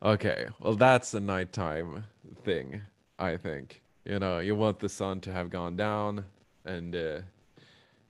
Okay, 0.03 0.49
well, 0.61 0.75
that's 0.77 1.15
a 1.15 1.21
nighttime 1.21 2.05
thing, 2.45 2.83
I 3.19 3.39
think. 3.39 3.81
You 4.05 4.19
know, 4.19 4.39
you 4.39 4.55
want 4.55 4.79
the 4.81 4.89
sun 4.91 5.21
to 5.23 5.33
have 5.33 5.49
gone 5.49 5.77
down, 5.77 6.27
and 6.67 6.95
uh, 6.95 7.21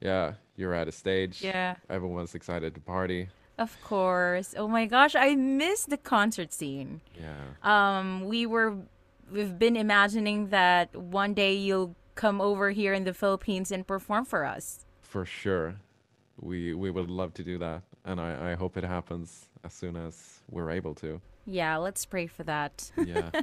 yeah, 0.01 0.33
you're 0.57 0.75
at 0.75 0.89
a 0.89 0.93
stage. 0.93 1.43
Yeah. 1.43 1.77
Everyone's 1.91 2.35
excited 2.35 2.75
to 2.75 2.81
party. 2.81 3.29
Of 3.59 3.81
course. 3.83 4.55
Oh 4.57 4.69
my 4.69 4.87
gosh, 4.87 5.15
I 5.15 5.35
miss 5.35 5.85
the 5.85 5.97
concert 5.97 6.53
scene. 6.53 7.01
Yeah. 7.21 7.39
Um, 7.63 8.25
we 8.25 8.47
were, 8.47 8.77
we've 9.31 9.59
been 9.59 9.77
imagining 9.77 10.49
that 10.49 10.95
one 10.97 11.35
day 11.35 11.55
you'll 11.55 11.95
come 12.15 12.41
over 12.41 12.71
here 12.71 12.93
in 12.93 13.05
the 13.05 13.15
Philippines 13.15 13.71
and 13.71 13.87
perform 13.87 14.25
for 14.25 14.45
us. 14.45 14.85
For 15.03 15.25
sure. 15.25 15.77
We 16.41 16.75
we 16.75 16.91
would 16.91 17.11
love 17.11 17.33
to 17.35 17.45
do 17.45 17.59
that, 17.59 17.83
and 18.05 18.21
I, 18.21 18.51
I 18.51 18.55
hope 18.55 18.77
it 18.77 18.83
happens 18.83 19.49
as 19.65 19.73
soon 19.73 19.97
as 19.97 20.41
we're 20.51 20.71
able 20.71 20.95
to. 20.97 21.21
Yeah, 21.47 21.77
let's 21.77 22.05
pray 22.05 22.27
for 22.27 22.45
that. 22.45 22.91
Yeah. 23.05 23.31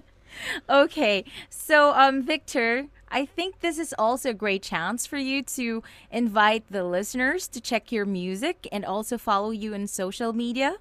Okay, 0.69 1.25
so 1.49 1.91
um, 1.93 2.23
Viktor, 2.23 2.87
I 3.09 3.25
think 3.25 3.59
this 3.59 3.77
is 3.77 3.93
also 3.97 4.29
a 4.29 4.33
great 4.33 4.63
chance 4.63 5.05
for 5.05 5.17
you 5.17 5.43
to 5.43 5.83
invite 6.09 6.63
the 6.69 6.85
listeners 6.85 7.49
to 7.49 7.59
check 7.59 7.91
your 7.91 8.05
music 8.05 8.65
and 8.71 8.85
also 8.85 9.17
follow 9.17 9.51
you 9.51 9.73
in 9.73 9.87
social 9.87 10.31
media. 10.31 10.77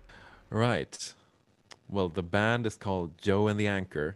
right. 0.51 1.15
Well, 1.89 2.09
the 2.09 2.23
band 2.23 2.67
is 2.67 2.77
called 2.77 3.19
Joe 3.21 3.49
and 3.49 3.59
the 3.59 3.67
Anchor, 3.67 4.15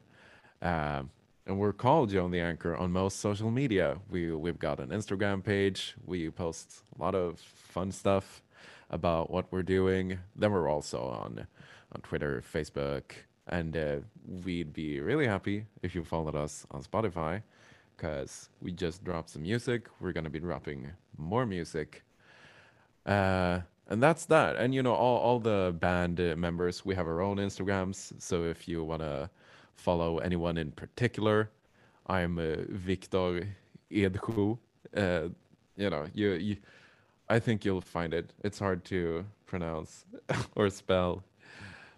um, 0.63 1.11
and 1.45 1.59
we're 1.59 1.73
called 1.73 2.11
Joe 2.11 2.27
and 2.27 2.33
the 2.33 2.39
Anchor 2.39 2.77
on 2.77 2.93
most 2.93 3.19
social 3.19 3.51
media. 3.51 3.99
We 4.09 4.31
we've 4.31 4.61
got 4.61 4.79
an 4.79 4.91
Instagram 4.91 5.43
page. 5.43 5.97
We 6.07 6.31
post 6.31 6.85
a 6.97 7.03
lot 7.03 7.17
of 7.17 7.41
fun 7.41 7.91
stuff 7.91 8.44
about 8.95 9.31
what 9.31 9.45
we're 9.51 9.63
doing. 9.79 10.19
Then 10.37 10.53
we're 10.53 10.71
also 10.71 11.01
on 11.23 11.47
on 11.93 12.01
Twitter, 12.01 12.43
Facebook, 12.43 13.05
and 13.47 13.77
uh, 13.77 13.97
we'd 14.45 14.73
be 14.73 15.01
really 15.01 15.27
happy 15.27 15.67
if 15.83 15.95
you 15.95 16.03
followed 16.05 16.35
us 16.35 16.67
on 16.71 16.83
Spotify, 16.83 17.43
because 17.97 18.49
we 18.63 18.73
just 18.73 19.05
dropped 19.05 19.31
some 19.31 19.43
music. 19.43 19.89
We're 20.01 20.13
gonna 20.13 20.31
be 20.31 20.41
dropping 20.41 20.91
more 21.19 21.45
music. 21.47 22.03
Uh, 23.07 23.61
and 23.89 24.03
that's 24.03 24.25
that. 24.27 24.57
And 24.57 24.75
you 24.75 24.83
know, 24.83 24.95
all, 24.95 25.19
all 25.19 25.39
the 25.39 25.75
band 25.79 26.21
uh, 26.21 26.37
members, 26.37 26.85
we 26.85 26.95
have 26.95 27.07
our 27.07 27.21
own 27.21 27.37
Instagrams. 27.37 28.21
So 28.21 28.45
if 28.45 28.67
you 28.67 28.83
want 28.83 29.03
to 29.03 29.29
follow 29.75 30.19
anyone 30.19 30.57
in 30.57 30.71
particular, 30.73 31.51
I'm 32.07 32.39
uh, 32.39 32.57
Viktor 32.69 33.49
Edsjö. 33.91 34.59
Uh, 34.97 35.29
you 35.77 35.91
know, 35.91 36.07
you, 36.15 36.33
you, 36.33 36.57
I 37.29 37.39
think 37.39 37.65
you'll 37.65 37.81
find 37.81 38.13
it. 38.13 38.33
It's 38.43 38.59
hard 38.59 38.85
to 38.87 39.25
pronounce 39.47 40.05
or 40.57 40.69
spell, 40.71 41.23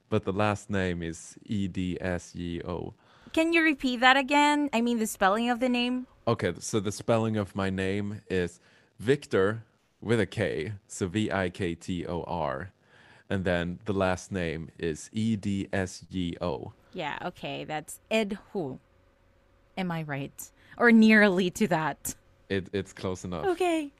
but 0.08 0.24
the 0.24 0.32
last 0.32 0.70
name 0.70 1.02
is 1.02 1.36
E 1.44 1.68
D 1.68 1.98
S 2.00 2.32
J 2.32 2.60
O. 2.62 2.94
Can 3.32 3.52
you 3.52 3.62
repeat 3.62 4.00
that 4.00 4.16
again? 4.16 4.70
I 4.72 4.80
mean, 4.80 4.98
the 4.98 5.06
spelling 5.06 5.50
of 5.50 5.60
the 5.60 5.68
name? 5.68 6.06
Okay, 6.28 6.54
so 6.58 6.80
the 6.80 6.92
spelling 6.92 7.36
of 7.36 7.54
my 7.54 7.70
name 7.70 8.22
is 8.30 8.60
Viktor 8.98 9.64
with 10.00 10.20
a 10.20 10.26
K, 10.26 10.72
so 10.86 11.08
V 11.08 11.30
I 11.30 11.50
K 11.50 11.74
T 11.74 12.06
O 12.06 12.22
R. 12.22 12.72
And 13.28 13.44
then 13.44 13.80
the 13.84 13.92
last 13.92 14.30
name 14.30 14.70
is 14.78 15.10
E 15.12 15.34
D 15.34 15.68
S 15.72 16.04
G 16.10 16.36
O. 16.40 16.72
Yeah, 16.92 17.18
okay, 17.24 17.64
that's 17.64 18.00
Ed 18.10 18.38
Hu. 18.52 18.78
Am 19.76 19.90
I 19.90 20.04
right? 20.04 20.50
Or 20.78 20.92
nearly 20.92 21.50
to 21.50 21.66
that. 21.68 22.14
It, 22.48 22.68
it's 22.72 22.92
close 22.92 23.24
enough. 23.24 23.44
Okay. 23.46 23.90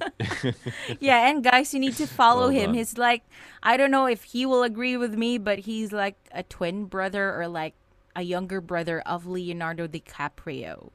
yeah, 1.00 1.28
and 1.28 1.42
guys, 1.44 1.72
you 1.74 1.80
need 1.80 1.96
to 1.96 2.06
follow 2.06 2.48
Well 2.48 2.50
him. 2.50 2.72
done. 2.72 2.74
He's 2.74 2.98
like, 2.98 3.22
I 3.62 3.76
don't 3.76 3.90
know 3.90 4.06
if 4.06 4.24
he 4.24 4.46
will 4.46 4.62
agree 4.62 4.96
with 4.96 5.14
me, 5.14 5.38
but 5.38 5.60
he's 5.60 5.92
like 5.92 6.16
a 6.32 6.42
twin 6.42 6.86
brother 6.86 7.34
or 7.38 7.48
like 7.48 7.74
a 8.16 8.22
younger 8.22 8.60
brother 8.60 9.00
of 9.00 9.26
Leonardo 9.26 9.86
DiCaprio. 9.86 10.90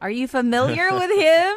Are 0.00 0.10
you 0.10 0.28
familiar 0.28 0.94
with 0.94 1.10
him? 1.18 1.56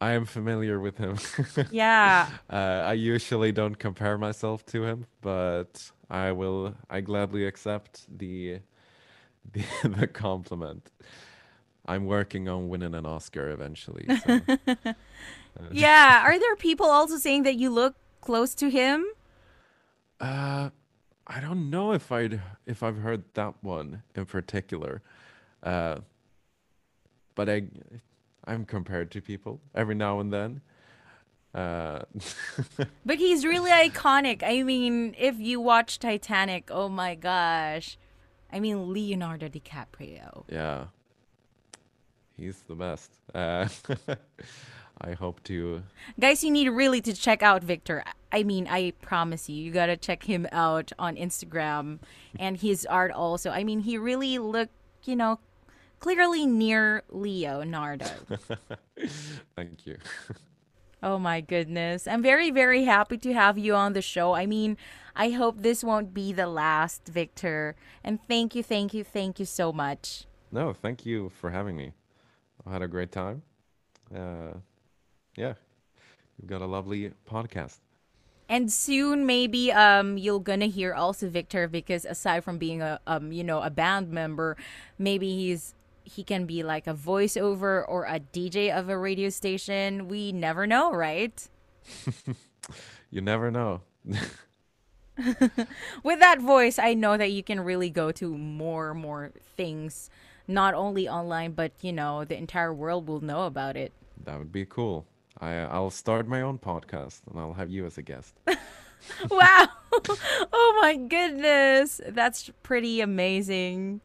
I 0.00 0.12
am 0.12 0.24
familiar 0.26 0.80
with 0.80 0.98
him. 0.98 1.16
Yeah. 1.70 2.28
Uh, 2.50 2.82
I 2.84 2.94
usually 2.94 3.52
don't 3.52 3.78
compare 3.78 4.18
myself 4.18 4.64
to 4.66 4.84
him, 4.84 5.06
but 5.20 5.90
I 6.10 6.32
will. 6.32 6.74
I 6.90 7.00
gladly 7.00 7.46
accept 7.46 8.06
the 8.08 8.60
the, 9.52 9.64
the 9.84 10.06
compliment. 10.08 10.90
I'm 11.86 12.06
working 12.06 12.48
on 12.48 12.68
winning 12.68 12.94
an 12.94 13.06
Oscar 13.06 13.50
eventually. 13.50 14.06
So. 14.24 14.40
Yeah. 15.70 16.22
Are 16.26 16.38
there 16.38 16.56
people 16.56 16.86
also 16.86 17.18
saying 17.18 17.42
that 17.42 17.56
you 17.56 17.70
look 17.70 17.94
close 18.20 18.54
to 18.54 18.70
him? 18.70 19.04
Uh, 20.20 20.70
I 21.26 21.40
don't 21.40 21.68
know 21.70 21.92
if 21.92 22.10
I'd 22.10 22.40
if 22.66 22.82
I've 22.82 22.98
heard 22.98 23.24
that 23.34 23.54
one 23.62 24.02
in 24.14 24.24
particular. 24.24 25.02
Uh, 25.62 25.98
but 27.34 27.48
I 27.48 27.64
I'm 28.44 28.64
compared 28.64 29.10
to 29.12 29.20
people 29.20 29.60
every 29.74 29.94
now 29.94 30.20
and 30.20 30.32
then. 30.32 30.60
Uh, 31.54 32.00
But 33.04 33.18
he's 33.18 33.44
really 33.44 33.70
iconic. 33.70 34.42
I 34.42 34.62
mean, 34.62 35.14
if 35.18 35.38
you 35.38 35.60
watch 35.60 35.98
Titanic, 35.98 36.70
oh 36.70 36.88
my 36.88 37.14
gosh. 37.14 37.98
I 38.50 38.58
mean, 38.58 38.92
Leonardo 38.92 39.48
DiCaprio. 39.48 40.44
yeah, 40.48 40.86
he's 42.36 42.60
the 42.62 42.74
best. 42.74 43.10
Uh, 43.34 43.68
I 45.00 45.12
hope 45.12 45.42
to. 45.44 45.82
Guys, 46.18 46.44
you 46.44 46.50
need 46.50 46.68
really 46.68 47.00
to 47.00 47.12
check 47.12 47.42
out 47.42 47.64
Viktor. 47.64 48.04
I 48.30 48.44
mean, 48.44 48.68
I 48.70 48.92
promise 49.00 49.48
you, 49.48 49.56
you 49.56 49.72
gotta 49.72 49.96
check 49.96 50.24
him 50.24 50.46
out 50.52 50.92
on 50.98 51.16
Instagram 51.16 51.98
and 52.38 52.56
his 52.56 52.86
art 52.86 53.10
also. 53.10 53.50
I 53.50 53.64
mean, 53.64 53.80
he 53.80 53.98
really 53.98 54.38
looked, 54.38 54.74
you 55.04 55.16
know, 55.16 55.40
clearly 55.98 56.46
near 56.46 57.02
Leonardo. 57.10 58.06
Thank 59.56 59.86
you. 59.86 59.98
Oh 61.04 61.18
my 61.18 61.40
goodness. 61.40 62.06
I'm 62.06 62.22
very, 62.22 62.52
very 62.52 62.84
happy 62.84 63.18
to 63.18 63.32
have 63.32 63.58
you 63.58 63.74
on 63.74 63.92
the 63.92 64.00
show. 64.00 64.34
I 64.34 64.46
mean, 64.46 64.76
I 65.16 65.30
hope 65.30 65.56
this 65.58 65.82
won't 65.82 66.14
be 66.14 66.32
the 66.32 66.46
last, 66.46 67.08
Viktor. 67.08 67.74
And 68.04 68.20
thank 68.28 68.54
you, 68.54 68.62
thank 68.62 68.94
you, 68.94 69.02
thank 69.02 69.40
you 69.40 69.44
so 69.44 69.72
much. 69.72 70.26
No, 70.52 70.72
thank 70.72 71.04
you 71.04 71.30
for 71.30 71.50
having 71.50 71.76
me. 71.76 71.92
I 72.66 72.72
had 72.72 72.82
a 72.82 72.88
great 72.88 73.12
time. 73.12 73.42
Uh, 74.14 74.54
yeah, 75.36 75.54
you've 76.38 76.48
got 76.48 76.62
a 76.62 76.66
lovely 76.66 77.12
podcast. 77.28 77.78
And 78.48 78.70
soon 78.70 79.24
maybe 79.24 79.72
um 79.72 80.18
you're 80.18 80.40
gonna 80.40 80.66
hear 80.66 80.92
also 80.92 81.28
Viktor 81.28 81.68
because 81.68 82.04
aside 82.04 82.44
from 82.44 82.58
being 82.58 82.82
a 82.82 83.00
um 83.06 83.32
you 83.32 83.44
know 83.44 83.62
a 83.62 83.70
band 83.70 84.10
member, 84.10 84.56
maybe 84.98 85.34
he's 85.34 85.74
he 86.04 86.22
can 86.22 86.44
be 86.44 86.62
like 86.62 86.86
a 86.86 86.94
voiceover 86.94 87.84
or 87.88 88.04
a 88.04 88.20
DJ 88.20 88.70
of 88.70 88.88
a 88.88 88.98
radio 88.98 89.30
station. 89.30 90.08
We 90.08 90.32
never 90.32 90.66
know, 90.66 90.92
right? 90.92 91.48
You 93.10 93.20
never 93.20 93.50
know. 93.50 93.82
With 96.02 96.20
that 96.20 96.40
voice, 96.40 96.78
I 96.78 96.94
know 96.94 97.16
that 97.16 97.30
you 97.32 97.42
can 97.42 97.60
really 97.60 97.90
go 97.90 98.12
to 98.12 98.36
more 98.36 98.94
more 98.94 99.32
things, 99.56 100.08
not 100.48 100.74
only 100.74 101.08
online, 101.08 101.52
but 101.52 101.72
you 101.80 101.92
know, 101.92 102.24
the 102.24 102.36
entire 102.36 102.72
world 102.72 103.08
will 103.08 103.20
know 103.20 103.46
about 103.46 103.76
it. 103.76 103.92
That 104.24 104.38
would 104.38 104.52
be 104.52 104.64
cool. 104.64 105.06
I 105.40 105.54
I'll 105.54 105.90
start 105.90 106.28
my 106.28 106.42
own 106.42 106.58
podcast 106.58 107.20
and 107.30 107.38
I'll 107.38 107.54
have 107.54 107.70
you 107.70 107.86
as 107.86 107.98
a 107.98 108.02
guest. 108.02 108.34
wow. 109.30 109.68
oh 110.52 110.78
my 110.80 110.96
goodness. 110.96 112.00
That's 112.08 112.50
pretty 112.62 113.00
amazing. 113.00 114.00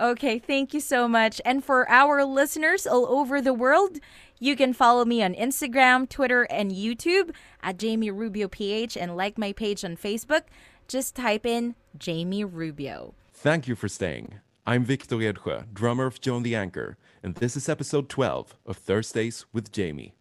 Okay, 0.00 0.38
thank 0.38 0.72
you 0.72 0.80
so 0.80 1.08
much. 1.08 1.40
And 1.44 1.64
for 1.64 1.88
our 1.88 2.24
listeners 2.24 2.86
all 2.86 3.06
over 3.06 3.40
the 3.40 3.54
world, 3.54 3.98
you 4.38 4.56
can 4.56 4.72
follow 4.72 5.04
me 5.04 5.22
on 5.22 5.34
Instagram, 5.34 6.08
Twitter, 6.08 6.44
and 6.44 6.70
YouTube 6.70 7.30
at 7.62 7.78
Jamie 7.78 8.10
Rubio 8.10 8.48
PH 8.48 8.96
and 8.96 9.16
like 9.16 9.36
my 9.36 9.52
page 9.52 9.84
on 9.84 9.96
Facebook. 9.96 10.42
Just 10.86 11.14
type 11.14 11.44
in 11.44 11.74
Jamie 11.98 12.44
Rubio. 12.44 13.14
Thank 13.32 13.68
you 13.68 13.74
for 13.74 13.88
staying. 13.88 14.40
I'm 14.68 14.84
Viktor 14.84 15.16
Edsjö, 15.16 15.72
drummer 15.72 16.04
of 16.04 16.20
Joe 16.20 16.36
and 16.36 16.44
the 16.44 16.54
Anchor, 16.54 16.98
and 17.22 17.34
this 17.36 17.56
is 17.56 17.70
episode 17.70 18.10
12 18.10 18.54
of 18.66 18.76
Thursdays 18.76 19.46
with 19.50 19.72
Jamie. 19.72 20.17